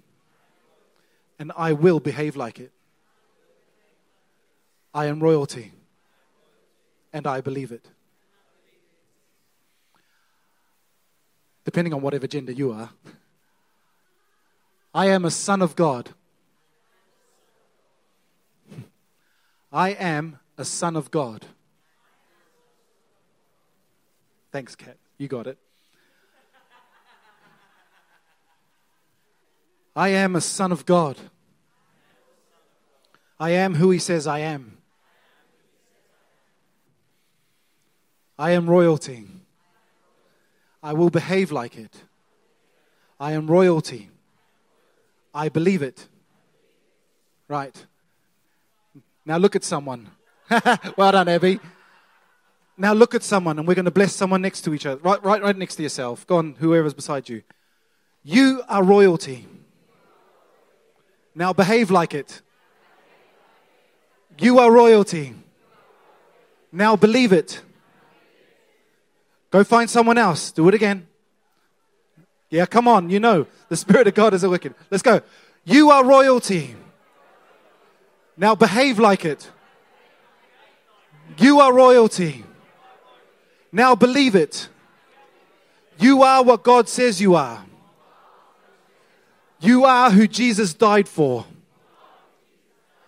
and 1.40 1.52
I 1.58 1.74
will 1.74 2.00
behave 2.00 2.36
like 2.36 2.60
it. 2.60 2.72
I 4.94 5.08
am 5.08 5.20
royalty, 5.20 5.72
and 7.12 7.26
I 7.26 7.42
believe 7.42 7.72
it. 7.72 7.90
Depending 11.66 11.96
on 11.96 12.02
whatever 12.04 12.28
gender 12.28 12.52
you 12.52 12.72
are, 12.72 12.92
I 14.94 15.08
am 15.08 15.26
a 15.26 15.32
son 15.32 15.64
of 15.64 15.76
God. 15.76 16.12
I 19.74 19.90
am 19.94 20.38
a 20.60 20.64
son 20.64 20.96
of 20.96 21.10
God. 21.10 21.48
Thanks, 24.58 24.76
Kat. 24.76 24.98
You 25.20 25.28
got 25.28 25.46
it. 25.46 25.60
I 29.96 30.10
am 30.10 30.36
a 30.36 30.42
son 30.42 30.72
of 30.72 30.84
God. 30.84 31.16
I 33.40 33.52
am 33.52 33.76
who 33.76 33.92
he 33.92 34.00
says 34.00 34.26
I 34.26 34.40
am. 34.40 34.80
I 38.40 38.50
am 38.54 38.68
royalty. 38.68 39.28
I 40.82 40.94
will 40.94 41.12
behave 41.12 41.52
like 41.52 41.78
it. 41.78 41.96
I 43.20 43.34
am 43.34 43.46
royalty. 43.46 44.10
I 45.36 45.50
believe 45.50 45.84
it. 45.84 46.08
Right. 47.48 47.86
Now 49.24 49.38
look 49.38 49.56
at 49.56 49.64
someone. 49.64 50.08
well 50.98 51.12
done, 51.12 51.28
Abby. 51.28 51.60
Now 52.78 52.94
look 52.94 53.16
at 53.16 53.24
someone, 53.24 53.58
and 53.58 53.68
we're 53.68 53.74
going 53.74 53.86
to 53.86 53.92
bless 53.92 54.16
someone 54.16 54.42
next 54.42 54.62
to 54.62 54.74
each 54.74 54.86
other. 54.86 55.02
Right, 55.02 55.24
right, 55.24 55.42
right 55.42 55.58
next 55.58 55.76
to 55.78 55.84
yourself. 55.84 56.28
Go 56.28 56.38
on, 56.38 56.56
whoever's 56.60 56.94
beside 56.94 57.28
you. 57.28 57.42
You 58.24 58.62
are 58.70 58.84
royalty. 58.84 59.48
Now 61.34 61.54
behave 61.54 61.90
like 61.90 62.14
it. 62.14 62.42
You 64.40 64.60
are 64.60 64.72
royalty. 64.72 65.34
Now 66.72 66.96
believe 66.96 67.34
it. 67.34 67.62
Go 69.50 69.64
find 69.64 69.90
someone 69.90 70.18
else. 70.18 70.52
Do 70.52 70.68
it 70.68 70.76
again. 70.76 71.08
Yeah, 72.50 72.66
come 72.66 72.88
on. 72.88 73.10
You 73.10 73.20
know, 73.20 73.48
the 73.70 73.78
Spirit 73.78 74.08
of 74.08 74.14
God 74.14 74.34
is 74.34 74.44
a 74.44 74.50
wicked. 74.50 74.76
Let's 74.92 75.04
go. 75.04 75.22
You 75.66 75.90
are 75.90 76.04
royalty. 76.04 76.76
Now 78.36 78.54
behave 78.54 79.00
like 79.00 79.26
it. 79.26 79.50
You 81.38 81.60
are 81.60 81.74
royalty. 81.74 82.44
Now 83.72 83.96
believe 83.96 84.36
it. 84.36 84.70
You 86.00 86.24
are 86.24 86.44
what 86.44 86.64
God 86.64 86.88
says 86.88 87.20
you 87.20 87.36
are. 87.36 87.66
You 89.60 89.86
are 89.86 90.12
who 90.12 90.28
Jesus 90.28 90.74
died 90.74 91.08
for. 91.08 91.46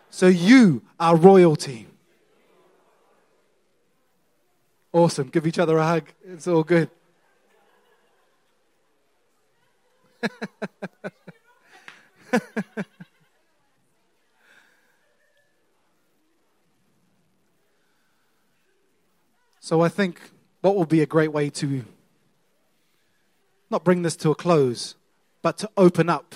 So 0.10 0.28
you 0.28 0.82
are 1.00 1.16
royalty. 1.16 1.88
Awesome. 4.92 5.30
Give 5.30 5.46
each 5.46 5.60
other 5.60 5.78
a 5.78 5.86
hug. 5.86 6.06
It's 6.26 6.48
all 6.48 6.64
good. 6.64 6.90
so 19.60 19.82
I 19.82 19.90
think 19.90 20.20
what 20.62 20.76
will 20.76 20.86
be 20.86 21.02
a 21.02 21.06
great 21.06 21.32
way 21.32 21.50
to 21.50 21.86
not 23.70 23.84
bring 23.84 24.02
this 24.02 24.16
to 24.18 24.32
a 24.32 24.36
close, 24.36 24.96
but 25.42 25.58
to 25.60 25.70
open 25.78 26.10
up 26.10 26.36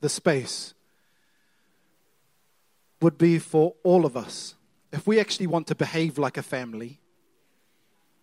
the 0.00 0.08
space 0.08 0.74
would 3.00 3.16
be 3.16 3.38
for 3.38 3.74
all 3.82 4.04
of 4.04 4.16
us. 4.16 4.54
If 4.92 5.06
we 5.06 5.18
actually 5.18 5.46
want 5.46 5.66
to 5.68 5.74
behave 5.74 6.18
like 6.18 6.36
a 6.36 6.42
family, 6.42 7.00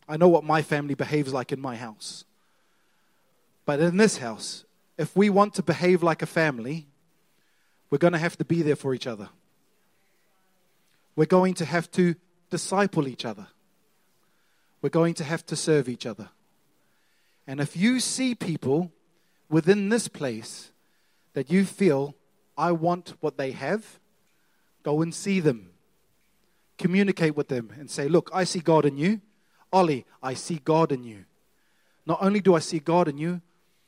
I 0.08 0.18
know 0.18 0.28
what 0.28 0.44
my 0.44 0.62
family 0.62 0.94
behaves 0.94 1.34
like 1.34 1.52
in 1.52 1.60
my 1.60 1.76
house. 1.76 2.26
But 3.66 3.80
in 3.80 3.98
this 3.98 4.18
house, 4.18 4.66
if 4.98 5.16
we 5.16 5.30
want 5.30 5.54
to 5.56 5.64
behave 5.64 6.04
like 6.04 6.22
a 6.22 6.26
family, 6.26 6.88
we're 7.90 7.98
going 7.98 8.14
to 8.14 8.20
have 8.20 8.38
to 8.38 8.46
be 8.46 8.62
there 8.62 8.76
for 8.76 8.94
each 8.94 9.08
other. 9.08 9.30
We're 11.16 11.26
going 11.26 11.54
to 11.56 11.66
have 11.66 11.90
to 11.92 12.16
disciple 12.50 13.08
each 13.08 13.26
other. 13.26 13.48
We're 14.82 14.90
going 14.90 15.14
to 15.16 15.24
have 15.24 15.46
to 15.48 15.56
serve 15.56 15.90
each 15.90 16.06
other. 16.06 16.30
And 17.46 17.60
if 17.60 17.76
you 17.76 18.00
see 18.00 18.36
people 18.36 18.92
within 19.50 19.90
this 19.90 20.08
place 20.08 20.72
that 21.34 21.52
you 21.52 21.66
feel, 21.66 22.16
I 22.58 22.72
want 22.72 23.14
what 23.20 23.38
they 23.38 23.52
have, 23.52 24.00
go 24.84 25.02
and 25.02 25.14
see 25.14 25.40
them. 25.40 25.72
Communicate 26.78 27.36
with 27.36 27.50
them 27.50 27.72
and 27.78 27.90
say, 27.90 28.08
Look, 28.08 28.30
I 28.34 28.44
see 28.44 28.60
God 28.60 28.86
in 28.86 28.98
you. 28.98 29.22
Ollie, 29.74 30.06
I 30.24 30.34
see 30.34 30.62
God 30.64 30.92
in 30.92 31.04
you. 31.04 31.26
Not 32.06 32.20
only 32.22 32.40
do 32.40 32.56
I 32.56 32.60
see 32.60 32.80
God 32.80 33.08
in 33.08 33.18
you, 33.18 33.42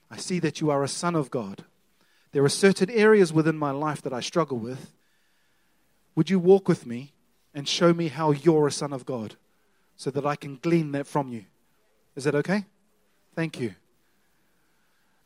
I 0.10 0.18
see 0.18 0.40
that 0.40 0.60
you 0.60 0.70
are 0.70 0.84
a 0.84 0.88
son 0.88 1.16
of 1.16 1.32
God. 1.32 1.64
There 2.34 2.44
are 2.44 2.50
certain 2.50 2.90
areas 2.90 3.34
within 3.34 3.58
my 3.58 3.72
life 3.72 4.02
that 4.02 4.14
I 4.14 4.20
struggle 4.20 4.58
with. 4.58 4.94
Would 6.16 6.30
you 6.30 6.40
walk 6.40 6.68
with 6.68 6.86
me 6.86 7.14
and 7.54 7.68
show 7.68 7.94
me 7.94 8.10
how 8.10 8.32
you're 8.32 8.68
a 8.68 8.72
son 8.72 8.94
of 8.94 9.06
God 9.06 9.36
so 10.02 10.10
that 10.10 10.26
I 10.26 10.36
can 10.36 10.56
glean 10.56 10.94
that 10.94 11.06
from 11.06 11.32
you? 11.32 11.46
Is 12.16 12.24
that 12.24 12.34
okay? 12.34 12.66
Thank 13.36 13.60
you. 13.60 13.76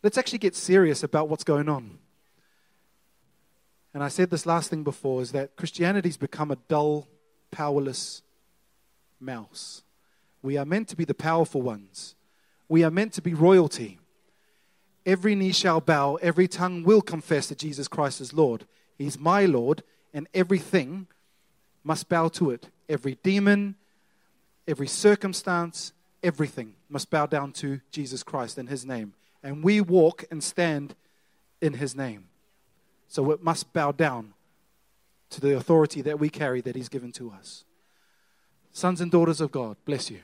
Let's 0.03 0.17
actually 0.17 0.39
get 0.39 0.53
serious 0.53 1.01
about 1.01 1.29
what's 1.29 1.45
going 1.45 1.69
on. 1.69 1.97
And 3.93 4.03
I 4.03 4.09
said 4.09 4.29
this 4.29 4.45
last 4.45 4.69
thing 4.69 4.83
before 4.83 5.21
is 5.21 5.31
that 5.31 5.55
Christianity's 5.55 6.17
become 6.17 6.51
a 6.51 6.57
dull, 6.67 7.07
powerless 7.51 8.21
mouse. 9.17 9.81
We 10.41 10.57
are 10.57 10.65
meant 10.65 10.89
to 10.89 10.97
be 10.97 11.05
the 11.05 11.13
powerful 11.13 11.61
ones. 11.61 12.15
We 12.67 12.83
are 12.83 12.91
meant 12.91 13.13
to 13.13 13.21
be 13.21 13.33
royalty. 13.33 13.97
Every 15.05 15.35
knee 15.35 15.53
shall 15.53 15.79
bow, 15.79 16.15
every 16.15 16.49
tongue 16.49 16.83
will 16.83 17.01
confess 17.01 17.47
that 17.47 17.59
Jesus 17.59 17.87
Christ 17.87 18.19
is 18.19 18.33
Lord. 18.33 18.65
He's 18.97 19.17
my 19.17 19.45
Lord, 19.45 19.83
and 20.13 20.27
everything 20.33 21.07
must 21.81 22.09
bow 22.09 22.27
to 22.27 22.51
it. 22.51 22.67
Every 22.89 23.17
demon, 23.23 23.75
every 24.67 24.87
circumstance, 24.87 25.93
everything 26.23 26.73
must 26.89 27.09
bow 27.09 27.25
down 27.25 27.51
to 27.53 27.81
Jesus 27.91 28.23
Christ 28.23 28.57
in 28.57 28.67
His 28.67 28.85
name. 28.85 29.13
And 29.43 29.63
we 29.63 29.81
walk 29.81 30.25
and 30.31 30.43
stand 30.43 30.95
in 31.61 31.73
His 31.73 31.95
name. 31.95 32.29
So 33.07 33.31
it 33.31 33.43
must 33.43 33.73
bow 33.73 33.91
down 33.91 34.33
to 35.29 35.41
the 35.41 35.55
authority 35.55 36.01
that 36.01 36.19
we 36.19 36.29
carry 36.29 36.61
that 36.61 36.75
He's 36.75 36.89
given 36.89 37.11
to 37.13 37.31
us. 37.31 37.63
Sons 38.71 39.01
and 39.01 39.11
daughters 39.11 39.39
of 39.39 39.51
God, 39.51 39.77
bless 39.85 40.09
you. 40.09 40.19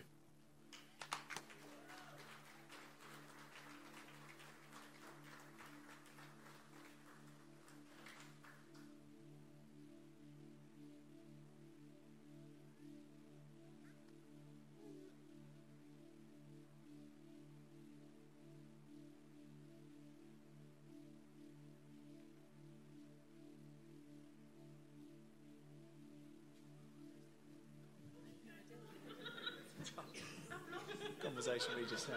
Just. 31.92 32.08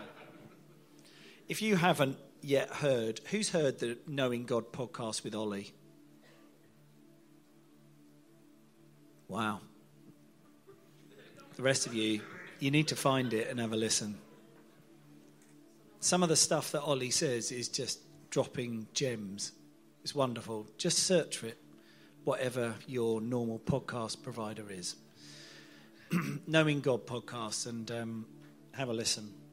If 1.48 1.60
you 1.60 1.76
haven't 1.76 2.16
yet 2.40 2.70
heard, 2.70 3.20
who's 3.30 3.50
heard 3.50 3.80
the 3.80 3.98
Knowing 4.06 4.44
God 4.44 4.72
podcast 4.72 5.24
with 5.24 5.34
Ollie? 5.34 5.74
Wow. 9.26 9.60
The 11.56 11.62
rest 11.62 11.87
of 11.87 11.94
you, 11.94 12.20
you 12.60 12.70
need 12.70 12.88
to 12.88 12.96
find 12.96 13.32
it 13.32 13.48
and 13.48 13.58
have 13.58 13.72
a 13.72 13.76
listen. 13.76 14.18
Some 15.98 16.22
of 16.22 16.28
the 16.28 16.37
stuff 16.37 16.70
that 16.72 16.82
Ollie 16.82 17.10
says 17.10 17.50
is 17.50 17.68
just 17.68 18.00
dropping 18.30 18.87
gems. 18.92 19.52
It's 20.02 20.14
wonderful. 20.14 20.68
Just 20.78 20.98
search 20.98 21.38
for 21.38 21.46
it, 21.46 21.58
whatever 22.22 22.74
your 22.87 23.20
normal 23.20 23.58
podcast 23.58 24.22
provider 24.22 24.70
is. 24.70 24.94
Knowing 26.46 26.80
God 26.80 27.06
podcast, 27.06 27.66
and 27.66 27.90
um, 27.90 28.26
have 28.72 28.88
a 28.88 28.92
listen. 28.92 29.43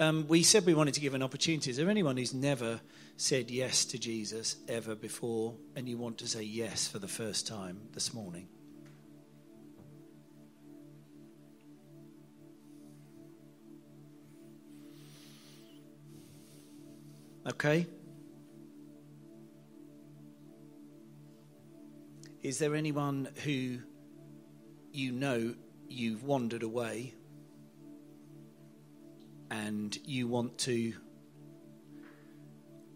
Um, 0.00 0.26
we 0.26 0.42
said 0.42 0.66
we 0.66 0.74
wanted 0.74 0.94
to 0.94 1.00
give 1.00 1.14
an 1.14 1.22
opportunity. 1.22 1.70
Is 1.70 1.76
there 1.76 1.88
anyone 1.88 2.16
who's 2.16 2.34
never 2.34 2.80
said 3.16 3.48
yes 3.50 3.84
to 3.86 3.98
Jesus 3.98 4.56
ever 4.66 4.96
before 4.96 5.54
and 5.76 5.88
you 5.88 5.96
want 5.96 6.18
to 6.18 6.26
say 6.26 6.42
yes 6.42 6.88
for 6.88 6.98
the 6.98 7.06
first 7.06 7.46
time 7.46 7.80
this 7.92 8.12
morning? 8.12 8.48
Okay. 17.46 17.86
Is 22.42 22.58
there 22.58 22.74
anyone 22.74 23.28
who 23.44 23.78
you 24.92 25.12
know 25.12 25.54
you've 25.88 26.24
wandered 26.24 26.62
away 26.62 27.14
and 29.54 29.96
you 30.04 30.26
want 30.26 30.58
to 30.58 30.92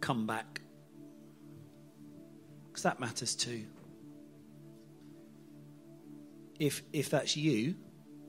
come 0.01 0.27
back. 0.27 0.61
Because 2.66 2.83
that 2.83 2.99
matters 2.99 3.35
too. 3.37 3.64
If, 6.59 6.83
if 6.92 7.11
that's 7.11 7.37
you, 7.37 7.77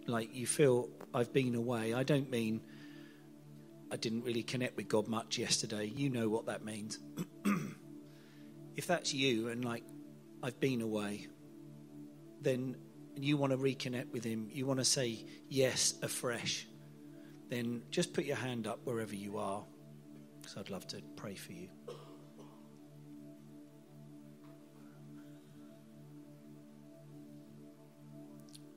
like 0.05 0.35
you 0.35 0.45
feel 0.45 0.89
I've 1.13 1.33
been 1.33 1.55
away, 1.55 1.93
I 1.95 2.03
don't 2.03 2.29
mean 2.29 2.61
I 3.91 3.97
didn't 3.97 4.23
really 4.23 4.43
connect 4.43 4.77
with 4.77 4.87
God 4.87 5.07
much 5.07 5.39
yesterday. 5.39 5.85
You 5.85 6.11
know 6.11 6.29
what 6.29 6.45
that 6.45 6.63
means. 6.63 6.99
if 8.77 8.85
that's 8.85 9.11
you 9.11 9.47
and 9.47 9.65
like 9.65 9.83
I've 10.43 10.59
been 10.59 10.81
away, 10.81 11.27
then 12.41 12.75
you 13.15 13.37
want 13.37 13.51
to 13.51 13.57
reconnect 13.57 14.11
with 14.11 14.23
Him, 14.23 14.49
you 14.51 14.67
want 14.67 14.79
to 14.79 14.85
say 14.85 15.25
yes 15.49 15.95
afresh, 16.03 16.67
then 17.49 17.81
just 17.91 18.13
put 18.13 18.25
your 18.25 18.37
hand 18.37 18.67
up 18.67 18.79
wherever 18.83 19.15
you 19.15 19.37
are, 19.37 19.63
because 20.39 20.57
I'd 20.57 20.69
love 20.69 20.87
to 20.87 21.01
pray 21.15 21.35
for 21.35 21.51
you. 21.51 21.67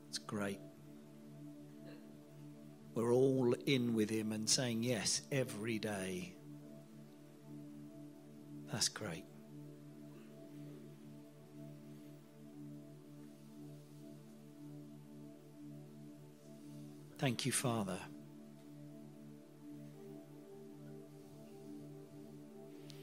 It's 0.08 0.18
great. 0.18 0.60
We're 2.94 3.12
all 3.12 3.54
in 3.66 3.94
with 3.94 4.10
Him 4.10 4.32
and 4.32 4.48
saying 4.48 4.82
yes 4.82 5.22
every 5.30 5.78
day. 5.78 6.34
That's 8.70 8.88
great. 8.88 9.24
Thank 17.18 17.46
you, 17.46 17.52
Father. 17.52 17.98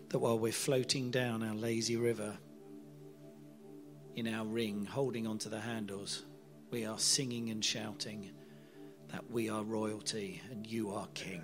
That 0.10 0.20
while 0.20 0.40
we're 0.40 0.52
floating 0.52 1.12
down 1.12 1.44
our 1.44 1.56
lazy 1.56 1.96
river 1.96 2.38
in 4.16 4.28
our 4.28 4.46
ring, 4.46 4.86
holding 4.86 5.28
onto 5.28 5.50
the 5.50 5.60
handles, 5.60 6.26
we 6.72 6.86
are 6.86 7.00
singing 7.00 7.50
and 7.52 7.64
shouting 7.64 8.32
that 9.12 9.30
we 9.32 9.50
are 9.50 9.64
royalty 9.64 10.42
and 10.52 10.66
you 10.66 10.92
are 10.92 11.08
king. 11.14 11.44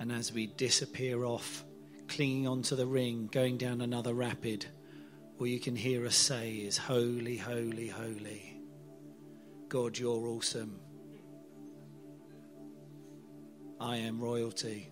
And 0.00 0.10
as 0.10 0.32
we 0.32 0.46
disappear 0.46 1.24
off, 1.24 1.64
clinging 2.08 2.48
onto 2.48 2.74
the 2.74 2.86
ring, 2.86 3.28
going 3.30 3.58
down 3.58 3.82
another 3.82 4.14
rapid, 4.14 4.66
all 5.38 5.46
you 5.46 5.60
can 5.60 5.76
hear 5.76 6.06
us 6.06 6.16
say 6.16 6.52
is, 6.52 6.76
Holy, 6.76 7.36
holy, 7.36 7.88
holy. 7.88 8.60
God, 9.68 9.98
you're 9.98 10.26
awesome. 10.26 10.80
I 13.80 13.96
am 13.96 14.20
royalty. 14.20 14.88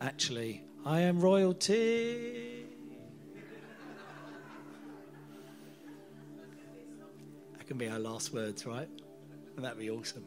Actually, 0.00 0.64
I 0.84 1.00
am 1.00 1.20
royalty. 1.20 2.66
That 7.56 7.66
can 7.66 7.78
be 7.78 7.88
our 7.88 7.98
last 7.98 8.32
words, 8.32 8.66
right? 8.66 8.88
And 9.56 9.64
that'd 9.64 9.78
be 9.78 9.90
awesome. 9.90 10.24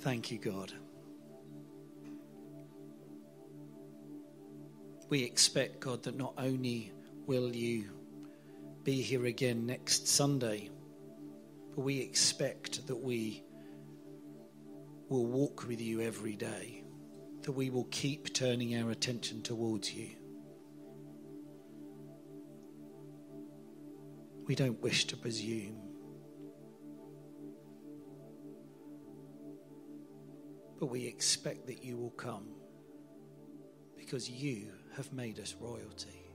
Thank 0.00 0.30
you, 0.30 0.38
God. 0.38 0.72
we 5.10 5.24
expect, 5.24 5.80
God, 5.80 6.04
that 6.04 6.16
not 6.16 6.34
only 6.38 6.92
will 7.26 7.54
you 7.54 7.90
be 8.84 9.02
here 9.02 9.26
again 9.26 9.66
next 9.66 10.06
Sunday, 10.06 10.70
we 11.80 11.98
expect 12.00 12.86
that 12.86 12.96
we 12.96 13.42
will 15.08 15.26
walk 15.26 15.66
with 15.66 15.80
you 15.80 16.00
every 16.00 16.36
day, 16.36 16.84
that 17.42 17.52
we 17.52 17.70
will 17.70 17.88
keep 17.90 18.34
turning 18.34 18.80
our 18.80 18.90
attention 18.90 19.42
towards 19.42 19.92
you. 19.92 20.10
We 24.46 24.54
don't 24.54 24.80
wish 24.82 25.06
to 25.06 25.16
presume. 25.16 25.76
But 30.78 30.86
we 30.86 31.06
expect 31.06 31.66
that 31.66 31.84
you 31.84 31.96
will 31.96 32.10
come 32.10 32.48
because 33.96 34.28
you 34.28 34.68
have 34.96 35.12
made 35.12 35.38
us 35.38 35.54
royalty. 35.60 36.29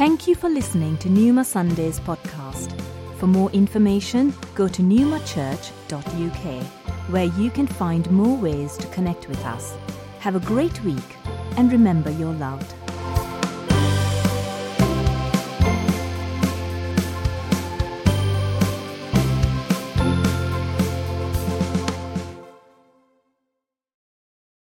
Thank 0.00 0.26
you 0.26 0.34
for 0.34 0.48
listening 0.48 0.96
to 0.96 1.10
Newma 1.10 1.44
Sundays 1.44 2.00
podcast. 2.00 2.72
For 3.18 3.26
more 3.26 3.50
information, 3.50 4.32
go 4.54 4.66
to 4.66 4.80
newmachurch.uk, 4.80 6.64
where 7.10 7.26
you 7.26 7.50
can 7.50 7.66
find 7.66 8.10
more 8.10 8.34
ways 8.38 8.78
to 8.78 8.86
connect 8.86 9.28
with 9.28 9.44
us. 9.44 9.76
Have 10.20 10.36
a 10.36 10.40
great 10.40 10.82
week, 10.84 11.16
and 11.58 11.70
remember 11.70 12.10
you're 12.12 12.32
loved. 12.32 12.72